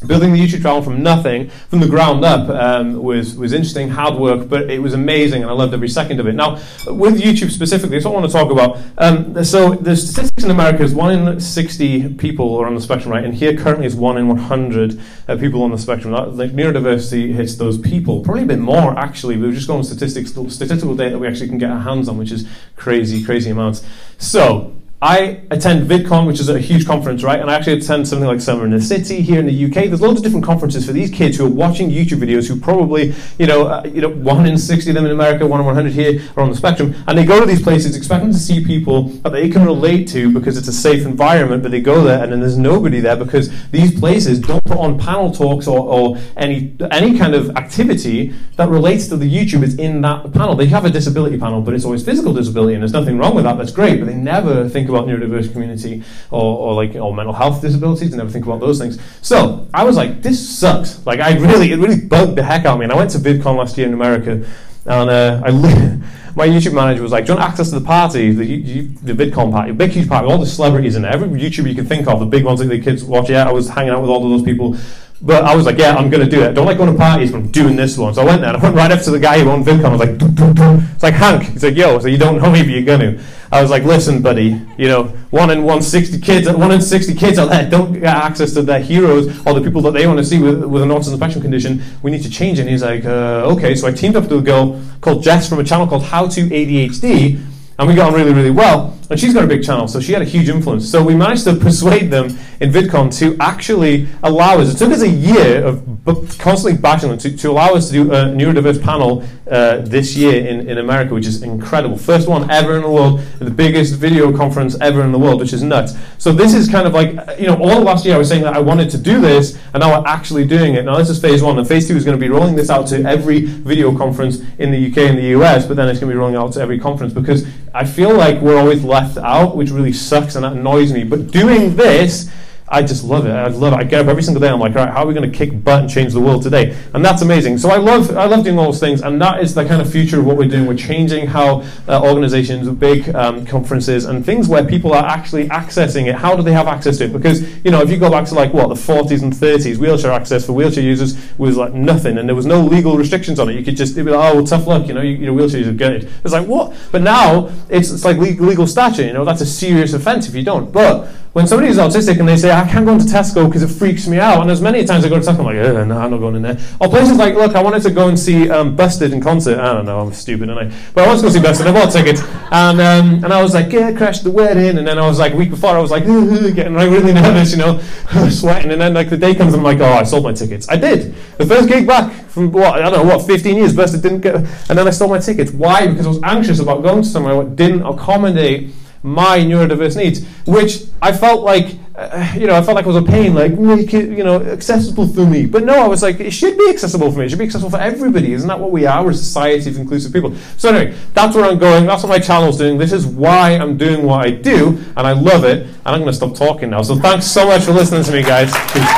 building 0.07 0.33
the 0.33 0.39
YouTube 0.39 0.63
channel 0.63 0.83
from 0.83 1.03
nothing, 1.03 1.51
from 1.69 1.81
the 1.81 1.89
ground 1.89 2.25
up, 2.25 2.49
um, 2.49 3.03
was 3.03 3.37
was 3.37 3.53
interesting, 3.53 3.89
hard 3.89 4.19
work, 4.19 4.49
but 4.49 4.71
it 4.71 4.81
was 4.81 4.95
amazing, 4.95 5.43
and 5.43 5.51
I 5.51 5.55
loved 5.55 5.75
every 5.75 5.89
second 5.89 6.21
of 6.21 6.27
it. 6.27 6.35
Now, 6.35 6.55
with 6.87 7.21
YouTube 7.21 7.51
specifically, 7.51 7.97
that's 7.97 8.05
what 8.05 8.13
I 8.13 8.21
want 8.21 8.27
to 8.31 8.33
talk 8.33 8.51
about. 8.51 8.79
Um, 8.99 9.45
so 9.45 9.75
the 9.75 9.97
statistics 9.97 10.45
in 10.45 10.51
America 10.51 10.83
is 10.83 10.95
one 10.95 11.13
in 11.13 11.41
sixty 11.41 12.09
people 12.15 12.57
are 12.57 12.67
on 12.67 12.75
the 12.75 12.81
spectrum, 12.81 13.13
right? 13.13 13.25
And 13.25 13.35
here 13.35 13.57
currently 13.57 13.87
is 13.87 13.97
one 13.97 14.19
in 14.19 14.29
one 14.29 14.39
hundred 14.39 15.01
uh, 15.29 15.37
people 15.37 15.63
on 15.63 15.71
the 15.71 15.79
spectrum. 15.79 16.13
That, 16.13 16.35
like 16.35 16.53
neurodiversity 16.53 17.35
hits 17.35 17.57
those 17.57 17.79
people, 17.79 18.21
probably 18.21 18.43
a 18.43 18.47
bit 18.47 18.59
more 18.59 18.99
actually. 18.99 19.37
We've 19.37 19.55
just 19.55 19.69
gone 19.69 19.85
statistics, 19.85 20.31
statistical 20.31 20.95
data 20.95 21.11
that 21.11 21.19
we 21.19 21.27
actually 21.27 21.49
can 21.49 21.59
get 21.59 21.71
our 21.71 21.81
hands 21.81 22.09
on, 22.09 22.19
which 22.19 22.33
is 22.33 22.47
crazy, 22.77 23.25
crazy 23.25 23.51
amounts. 23.51 23.85
So 24.19 24.75
I 25.03 25.43
attend 25.51 25.87
VidCon, 25.89 26.27
which 26.27 26.41
is 26.41 26.49
a 26.49 26.59
huge 26.59 26.87
conference, 26.87 27.23
right? 27.23 27.39
And 27.39 27.51
I 27.51 27.55
actually 27.55 27.79
attend 27.79 28.09
something 28.09 28.27
like 28.27 28.41
Summer 28.41 28.65
in 28.65 28.71
the 28.71 28.81
City 28.81 29.21
here 29.21 29.39
in 29.39 29.45
the 29.45 29.65
UK. 29.67 29.89
There's 29.89 30.01
loads 30.01 30.19
of 30.19 30.25
different 30.25 30.47
conferences 30.47 30.87
for 30.87 30.93
these 30.93 31.11
kids 31.11 31.37
who 31.37 31.45
are 31.45 31.51
watching 31.51 31.91
YouTube 31.91 32.21
videos 32.21 32.49
who 32.49 32.59
probably, 32.59 33.15
you 33.39 33.47
know, 33.47 33.67
uh, 33.67 33.83
you 33.85 34.01
know, 34.01 34.09
one 34.09 34.47
in 34.47 34.57
60 34.57 34.89
of 34.89 34.95
them 34.95 35.05
in 35.05 35.11
America, 35.11 35.47
one 35.47 35.61
in 35.61 35.67
100 35.67 35.93
here 35.93 36.23
are 36.37 36.43
on 36.43 36.49
the 36.49 36.57
spectrum. 36.57 36.95
And 37.07 37.19
they 37.19 37.27
go 37.27 37.39
to 37.39 37.45
these 37.45 37.61
places 37.61 37.97
expecting 37.97 38.33
to 38.33 38.39
see 38.39 38.65
people 38.65 39.09
that 39.25 39.33
they 39.33 39.51
can 39.51 39.67
relate 39.67 40.09
to 40.09 40.33
because 40.33 40.57
it's 40.57 40.69
a 40.69 40.73
safe 40.73 41.05
environment, 41.05 41.63
but 41.63 41.71
they 41.71 41.83
go 41.83 42.03
there 42.03 42.23
and 42.23 42.33
then 42.33 42.41
there's 42.41 42.57
nobody 42.57 43.01
there 43.01 43.17
because 43.17 43.51
these 43.73 43.99
places 44.01 44.41
don't 44.41 44.65
put 44.65 44.79
on 44.79 44.99
panel 44.99 45.31
talks 45.31 45.67
or, 45.67 45.81
or 45.81 46.17
any, 46.39 46.75
any 46.91 47.19
kind 47.19 47.35
of 47.35 47.51
activity 47.59 48.33
that 48.57 48.71
relates 48.71 49.09
to 49.09 49.19
the 49.19 49.31
YouTubers 49.31 49.79
in 49.79 50.01
that 50.01 50.33
panel. 50.33 50.55
They 50.55 50.67
have 50.67 50.87
a 50.87 50.91
disability 50.91 51.39
panel, 51.39 51.61
but 51.61 51.75
it's 51.75 51.85
always 51.85 52.03
physical 52.03 52.33
disability, 52.33 52.73
and 52.73 52.83
there's 52.83 52.93
nothing 52.93 53.19
wrong 53.19 53.35
with 53.35 53.45
that. 53.45 53.59
That's 53.59 53.73
great, 53.73 54.01
but 54.01 54.07
they 54.07 54.15
never 54.15 54.67
think 54.67 54.89
neurodiverse 55.03 55.53
community 55.53 56.03
or, 56.31 56.59
or 56.59 56.75
like 56.75 56.95
or 56.95 57.15
mental 57.15 57.35
health 57.35 57.61
disabilities. 57.61 58.15
I 58.15 58.17
never 58.17 58.31
think 58.31 58.47
about 58.47 58.61
those 58.61 58.79
things. 58.79 58.99
So 59.21 59.69
I 59.75 59.85
was 59.85 59.97
like, 59.97 60.23
this 60.23 60.59
sucks. 60.59 61.05
Like 61.05 61.21
I 61.21 61.37
really, 61.38 61.73
it 61.73 61.77
really 61.77 62.01
bugged 62.01 62.37
the 62.37 62.42
heck 62.42 62.64
out 62.64 62.75
of 62.75 62.79
me. 62.79 62.85
And 62.85 62.92
I 62.92 62.97
went 62.97 63.11
to 63.11 63.18
VidCon 63.18 63.57
last 63.57 63.77
year 63.77 63.87
in 63.87 63.95
America, 63.95 64.47
and 64.87 65.11
uh, 65.11 65.42
I. 65.45 66.01
my 66.37 66.49
YouTube 66.49 66.75
manager 66.75 67.01
was 67.01 67.12
like, 67.12 67.27
"Do 67.27 67.33
you 67.33 67.38
want 67.38 67.49
access 67.49 67.71
to 67.71 67.79
the 67.79 67.87
party, 67.87 68.33
the, 68.33 68.87
the 69.03 69.12
VidCon 69.12 69.53
party, 69.53 69.71
big 69.73 69.92
huge 69.92 70.09
party, 70.09 70.27
all 70.27 70.38
the 70.38 70.47
celebrities 70.47 70.97
in 70.97 71.05
every 71.05 71.29
YouTuber 71.29 71.68
you 71.68 71.77
can 71.77 71.87
think 71.87 72.09
of, 72.09 72.18
the 72.18 72.27
big 72.27 72.45
ones 72.45 72.59
that 72.61 72.66
the 72.66 72.81
kids 72.81 73.05
watch." 73.05 73.31
Yeah, 73.31 73.49
I 73.49 73.53
was 73.53 73.68
hanging 73.68 73.90
out 73.90 74.01
with 74.01 74.11
all 74.11 74.25
of 74.25 74.31
those 74.31 74.42
people. 74.42 74.77
But 75.23 75.45
I 75.45 75.55
was 75.57 75.64
like, 75.64 75.79
yeah, 75.79 75.95
I'm 75.95 76.11
going 76.11 76.23
to 76.23 76.31
do 76.31 76.42
it. 76.42 76.49
I 76.49 76.53
don't 76.53 76.66
like 76.66 76.77
going 76.77 76.92
to 76.92 76.99
parties, 76.99 77.33
but 77.33 77.38
I'm 77.38 77.51
doing 77.51 77.77
this 77.77 77.97
one. 77.97 78.12
So 78.12 78.21
I 78.21 78.25
went 78.27 78.42
there 78.42 78.53
and 78.53 78.59
I 78.59 78.62
went 78.62 78.77
right 78.77 78.90
up 78.90 79.01
to 79.05 79.11
the 79.11 79.18
guy 79.18 79.38
who 79.38 79.49
owned 79.49 79.64
VidCon. 79.64 79.85
I 79.85 79.88
was 79.88 80.01
like, 80.01 80.90
it's 80.92 81.03
like, 81.03 81.14
Hank. 81.14 81.45
He's 81.45 81.62
like, 81.64 81.77
yo, 81.77 81.99
so 81.99 82.09
you 82.09 82.18
don't 82.18 82.42
know 82.42 82.51
me, 82.51 82.62
but 82.62 82.68
you're 82.68 82.83
going 82.83 83.01
to. 83.01 83.25
I 83.55 83.62
was 83.62 83.71
like, 83.71 83.85
listen, 83.85 84.21
buddy, 84.21 84.61
you 84.77 84.88
know, 84.88 85.05
one 85.31 85.49
in 85.51 85.59
160 85.59 86.19
kids, 86.19 86.51
one 86.51 86.73
in 86.73 86.83
60 86.83 87.14
kids 87.14 87.38
out 87.38 87.51
there 87.51 87.71
don't 87.71 87.93
get 87.93 88.03
access 88.03 88.53
to 88.55 88.62
their 88.62 88.81
heroes 88.81 89.29
or 89.47 89.55
the 89.55 89.61
people 89.61 89.81
that 89.83 89.93
they 89.93 90.09
want 90.09 90.19
to 90.19 90.25
see 90.25 90.40
with, 90.40 90.64
with 90.64 90.83
an 90.83 90.88
autism 90.88 91.14
spectrum 91.14 91.40
condition. 91.40 91.81
We 92.03 92.11
need 92.11 92.25
to 92.25 92.31
change 92.31 92.59
it. 92.59 92.62
And 92.62 92.71
he's 92.71 92.83
like, 92.83 93.05
uh, 93.05 93.53
okay. 93.53 93.77
So 93.77 93.87
I 93.87 93.93
teamed 93.93 94.17
up 94.17 94.25
with 94.25 94.33
a 94.33 94.43
girl 94.43 94.83
called 95.01 95.23
Jess 95.23 95.49
from 95.49 95.61
a 95.61 95.64
channel 95.64 95.87
called 95.87 96.03
How 96.03 96.27
to 96.27 96.40
ADHD 96.49 97.40
and 97.79 97.88
we 97.88 97.95
got 97.95 98.09
on 98.09 98.14
really, 98.14 98.33
really 98.33 98.51
well. 98.51 98.97
And 99.11 99.19
she's 99.19 99.35
got 99.35 99.45
a 99.45 99.47
big 99.47 99.64
channel, 99.64 99.88
so 99.88 100.01
she 100.01 100.12
had 100.12 100.23
a 100.23 100.25
huge 100.25 100.49
influence. 100.49 100.88
So 100.88 101.03
we 101.03 101.14
managed 101.14 101.45
to 101.45 101.55
persuade 101.61 102.11
them 102.11 102.27
in 102.61 102.71
VidCon 102.71 103.17
to 103.19 103.37
actually 103.40 104.09
allow 104.23 104.59
us. 104.59 104.75
It 104.75 104.79
took 104.79 104.93
us 104.93 105.03
a 105.03 105.09
year 105.09 105.64
of 105.64 105.93
constantly 106.05 106.79
bashing 106.79 107.09
them 107.09 107.19
to, 107.19 107.35
to 107.35 107.51
allow 107.51 107.73
us 107.73 107.87
to 107.87 107.93
do 107.93 108.12
a 108.12 108.27
neurodiverse 108.27 108.83
panel 108.83 109.25
uh, 109.51 109.79
this 109.79 110.14
year 110.14 110.47
in, 110.47 110.69
in 110.69 110.77
America, 110.77 111.14
which 111.14 111.27
is 111.27 111.43
incredible. 111.43 111.97
First 111.97 112.29
one 112.29 112.51
ever 112.51 112.77
in 112.77 112.83
the 112.83 112.90
world, 112.90 113.21
the 113.38 113.51
biggest 113.51 113.95
video 113.95 114.37
conference 114.37 114.77
ever 114.83 115.03
in 115.03 115.12
the 115.12 115.19
world, 115.19 115.40
which 115.40 115.55
is 115.55 115.62
nuts. 115.62 115.95
So 116.19 116.31
this 116.31 116.53
is 116.53 116.69
kind 116.69 116.87
of 116.87 116.93
like, 116.93 117.38
you 117.40 117.47
know, 117.47 117.57
all 117.57 117.81
last 117.81 118.05
year 118.05 118.17
I 118.17 118.19
was 118.19 118.29
saying 118.29 118.43
that 118.43 118.55
I 118.55 118.61
wanted 118.61 118.90
to 118.90 118.99
do 118.99 119.21
this, 119.21 119.59
and 119.73 119.81
now 119.81 119.99
we're 119.99 120.07
actually 120.07 120.47
doing 120.47 120.75
it. 120.75 120.85
Now 120.85 120.99
this 120.99 121.09
is 121.09 121.19
phase 121.19 121.43
one, 121.43 121.59
and 121.59 121.67
phase 121.67 121.88
two 121.88 121.97
is 121.97 122.05
going 122.05 122.19
to 122.19 122.21
be 122.21 122.29
rolling 122.29 122.55
this 122.55 122.69
out 122.69 122.87
to 122.88 123.03
every 123.05 123.40
video 123.40 123.97
conference 123.97 124.40
in 124.59 124.71
the 124.71 124.90
UK 124.90 124.99
and 125.09 125.17
the 125.17 125.29
US, 125.38 125.67
but 125.67 125.77
then 125.77 125.88
it's 125.88 126.01
going 126.01 126.11
to 126.11 126.14
be 126.14 126.19
rolling 126.19 126.37
out 126.37 126.53
to 126.53 126.61
every 126.61 126.79
conference 126.79 127.14
because 127.14 127.47
I 127.73 127.87
feel 127.87 128.14
like 128.14 128.43
we're 128.43 128.59
always 128.59 128.85
left 128.85 129.17
out, 129.17 129.57
which 129.57 129.71
really 129.71 129.93
sucks 129.93 130.35
and 130.35 130.45
that 130.45 130.53
annoys 130.53 130.93
me. 130.93 131.05
But 131.05 131.31
doing 131.31 131.77
this, 131.77 132.31
I 132.66 132.83
just 132.83 133.05
love 133.05 133.27
it. 133.27 133.31
I 133.31 133.46
love 133.48 133.74
it. 133.74 133.77
I 133.77 133.85
get 133.85 134.00
up 134.00 134.07
every 134.07 134.22
single 134.22 134.40
day. 134.40 134.48
I'm 134.48 134.59
like, 134.59 134.74
all 134.74 134.85
right, 134.85 134.92
how 134.92 135.03
are 135.03 135.07
we 135.07 135.12
going 135.12 135.31
to 135.31 135.37
kick 135.37 135.62
butt 135.62 135.81
and 135.81 135.90
change 135.90 136.14
the 136.14 136.20
world 136.20 136.42
today? 136.42 136.74
And 136.94 137.05
that's 137.05 137.20
amazing. 137.20 137.59
So 137.59 137.68
I 137.70 137.77
love, 137.77 138.16
I 138.16 138.24
love 138.24 138.42
doing 138.42 138.59
all 138.59 138.66
those 138.66 138.81
things, 138.81 139.03
and 139.03 139.20
that 139.20 139.42
is 139.42 139.55
the 139.55 139.66
kind 139.66 139.83
of 139.83 139.92
future 139.92 140.18
of 140.18 140.24
what 140.24 140.38
we're 140.38 140.48
doing. 140.48 140.66
We're 140.66 140.77
changing 140.77 141.27
how 141.27 141.62
uh, 141.87 142.00
organizations, 142.03 142.68
big 142.70 143.14
um, 143.14 143.44
conferences, 143.44 144.07
and 144.07 144.24
things 144.24 144.48
where 144.48 144.64
people 144.64 144.94
are 144.94 145.05
actually 145.05 145.46
accessing 145.48 146.07
it. 146.07 146.14
How 146.14 146.35
do 146.35 146.42
they 146.42 146.53
have 146.53 146.66
access 146.66 146.96
to 146.98 147.05
it? 147.05 147.12
Because 147.12 147.42
you 147.64 147.70
know, 147.70 147.83
if 147.83 147.90
you 147.90 147.98
go 147.98 148.11
back 148.11 148.27
to 148.29 148.35
like 148.35 148.55
what 148.55 148.68
the 148.68 148.74
40s 148.74 149.22
and 149.22 149.33
30s, 149.33 149.77
wheelchair 149.77 150.12
access 150.12 150.46
for 150.46 150.55
wheelchair 150.55 150.83
users 150.83 151.18
was 151.37 151.59
like 151.59 151.74
nothing, 151.74 152.16
and 152.16 152.27
there 152.27 152.37
was 152.37 152.46
no 152.46 152.62
legal 152.62 152.96
restrictions 152.96 153.38
on 153.38 153.50
it. 153.50 153.57
You 153.57 153.64
could 153.64 153.77
just 153.77 153.92
it'd 153.92 154.07
be 154.07 154.11
like, 154.11 154.33
oh, 154.33 154.37
well, 154.37 154.46
tough 154.46 154.66
luck. 154.66 154.88
You 154.88 154.94
know, 154.94 155.03
you, 155.03 155.16
you 155.16 155.27
know, 155.27 155.35
wheelchair 155.35 155.59
users 155.59 155.77
get 155.77 155.92
it. 155.92 156.09
It's 156.24 156.33
like 156.33 156.46
what? 156.46 156.74
But 156.90 157.03
now 157.03 157.50
it's 157.68 157.90
it's 157.90 158.07
like 158.07 158.16
legal, 158.16 158.46
legal 158.46 158.66
statute. 158.66 159.07
You 159.07 159.12
know, 159.12 159.24
that's 159.27 159.42
a 159.42 159.46
serious 159.46 159.92
offence 159.92 160.29
if 160.29 160.35
you 160.35 160.42
don't. 160.42 160.72
But 160.72 161.11
when 161.35 161.49
somebody 161.49 161.68
is 161.68 161.79
autistic 161.79 162.20
and 162.20 162.29
they 162.29 162.37
say, 162.37 162.53
I 162.53 162.64
can't 162.64 162.87
go 162.87 162.92
into 162.92 163.07
Tesco 163.07 163.47
because 163.47 163.64
it 163.64 163.66
freaks 163.66 164.07
me 164.07 164.20
out, 164.20 164.38
and 164.40 164.49
there's 164.49 164.61
many 164.61 164.85
times 164.85 165.05
I 165.05 165.09
go 165.09 165.18
to 165.18 165.20
Tesco, 165.20 165.40
I'm 165.40 165.47
like, 165.47 165.57
no, 165.88 165.99
I'm 165.99 166.12
not 166.12 166.18
going 166.18 166.37
in 166.37 166.42
there. 166.42 166.57
Or 166.81 166.88
places 166.88 167.16
like, 167.16 167.35
look, 167.35 167.57
I 167.57 167.62
wanted 167.62 167.83
to 167.83 167.90
go 167.90 168.07
and 168.07 168.16
see 168.16 168.49
um, 168.49 168.77
Busted 168.77 169.12
in 169.12 169.20
concert. 169.20 169.59
I 169.59 169.75
don't 169.75 169.85
know, 169.85 169.99
I'm 169.99 170.12
stupid, 170.12 170.49
and 170.49 170.61
I, 170.61 170.73
but 170.94 171.03
I 171.03 171.09
wanted 171.09 171.23
to 171.23 171.27
go 171.27 171.33
see 171.33 171.42
Busted. 171.42 171.66
I 171.66 171.73
bought 171.73 171.92
tickets, 171.92 172.23
and 172.53 172.81
um, 172.81 173.25
and 173.25 173.33
I 173.33 173.42
was 173.42 173.53
like, 173.53 173.73
yeah, 173.73 173.90
crashed 173.90 174.23
the 174.23 174.31
wedding, 174.31 174.79
and 174.79 174.87
then 174.87 174.97
I 174.97 175.09
was 175.09 175.18
like, 175.18 175.35
week 175.35 175.51
before, 175.51 175.70
I 175.70 175.81
was 175.81 175.90
like, 175.90 176.05
getting 176.05 176.75
like 176.75 176.88
really 176.88 177.12
nervous, 177.12 177.51
you 177.51 177.59
know, 177.59 177.81
sweating, 178.31 178.70
and 178.70 178.81
then 178.81 178.94
like 178.94 179.11
the 179.11 179.16
day 179.16 179.35
comes, 179.35 179.55
I'm 179.55 179.62
like, 179.64 179.81
oh, 179.81 179.92
I 179.92 180.05
sold 180.05 180.23
my 180.23 180.33
tickets. 180.33 180.68
I 180.68 180.77
did. 180.77 181.16
The 181.38 181.47
first 181.47 181.68
gig 181.68 181.85
back 181.85 182.12
from 182.29 182.53
what 182.53 182.81
I 182.81 182.88
don't 182.88 182.92
know 182.92 183.16
what 183.16 183.27
15 183.27 183.57
years, 183.57 183.75
Busted 183.75 184.03
didn't 184.03 184.20
get, 184.20 184.37
and 184.37 184.79
then 184.79 184.87
I 184.87 184.90
sold 184.90 185.11
my 185.11 185.18
tickets. 185.18 185.51
Why? 185.51 185.88
Because 185.88 186.07
I 186.07 186.11
was 186.11 186.23
anxious 186.23 186.61
about 186.61 186.85
going 186.85 187.03
to 187.03 187.09
somewhere 187.09 187.42
that 187.42 187.57
didn't 187.57 187.83
accommodate 187.83 188.70
my 189.05 189.38
neurodiverse 189.38 189.97
needs, 189.97 190.27
which 190.47 190.85
I 191.03 191.12
felt 191.12 191.43
like, 191.43 191.77
uh, 191.95 192.33
you 192.38 192.47
know, 192.47 192.55
I 192.55 192.62
felt 192.62 192.75
like 192.75 192.87
I 192.87 192.88
was 192.88 192.97
a 192.97 193.03
pain, 193.03 193.35
like 193.35 193.53
make 193.59 193.93
it, 193.93 194.09
you 194.09 194.25
know, 194.25 194.40
accessible 194.40 195.07
for 195.07 195.27
me. 195.27 195.45
But 195.45 195.64
no, 195.64 195.75
I 195.75 195.87
was 195.87 196.03
like, 196.03 196.21
it 196.21 196.31
should 196.31 196.57
be 196.57 196.71
accessible 196.71 197.12
for 197.12 197.19
me. 197.19 197.27
It 197.27 197.29
should 197.29 197.38
be 197.38 197.45
accessible 197.45 197.69
for 197.69 197.81
everybody. 197.81 198.33
Isn't 198.33 198.49
that 198.49 198.59
what 198.59 198.73
we 198.73 198.87
are? 198.87 199.05
We're 199.05 199.11
a 199.11 199.14
society 199.14 199.69
of 199.69 199.77
inclusive 199.77 200.11
people. 200.11 200.35
So 200.57 200.71
anyway, 200.75 200.97
that's 201.12 201.37
where 201.37 201.45
I'm 201.45 201.59
going. 201.59 201.85
That's 201.85 202.03
what 202.03 202.09
my 202.09 202.19
channel's 202.19 202.57
doing. 202.57 202.79
This 202.79 202.93
is 202.93 203.07
why 203.07 203.59
I'm 203.59 203.77
doing 203.77 204.07
what 204.07 204.27
I 204.27 204.31
do, 204.31 204.83
and 204.97 205.07
I 205.07 205.12
love 205.12 205.45
it. 205.45 205.67
And 205.67 205.87
I'm 205.87 206.01
going 206.01 206.11
to 206.11 206.17
stop 206.17 206.35
talking 206.35 206.71
now. 206.71 206.81
So 206.81 206.97
thanks 206.97 207.27
so 207.27 207.47
much 207.47 207.64
for 207.64 207.73
listening 207.73 208.05
to 208.05 208.12
me, 208.12 208.23
guys. 208.23 208.51
Thanks. 208.51 208.90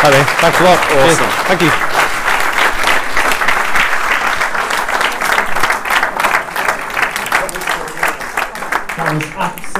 Hi 0.00 0.10
there. 0.10 0.24
Thanks 0.24 0.58
a 0.58 0.64
lot. 0.64 0.78
Awesome. 0.78 1.26
Cheers. 1.26 1.46
Thank 1.46 1.60
you. 1.60 1.91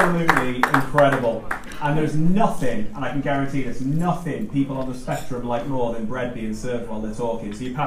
Absolutely 0.03 0.57
incredible. 0.57 1.45
And 1.81 1.99
there's 1.99 2.15
nothing, 2.15 2.91
and 2.95 3.05
I 3.05 3.11
can 3.11 3.21
guarantee 3.21 3.63
there's 3.63 3.81
nothing 3.81 4.49
people 4.49 4.77
on 4.77 4.91
the 4.91 4.97
spectrum 4.97 5.47
like 5.47 5.67
more 5.67 5.93
than 5.93 6.07
bread 6.07 6.35
being 6.35 6.55
served 6.55 6.89
while 6.89 7.01
they're 7.01 7.15
talking. 7.15 7.53
So 7.53 7.65
you 7.65 7.75
pass 7.75 7.81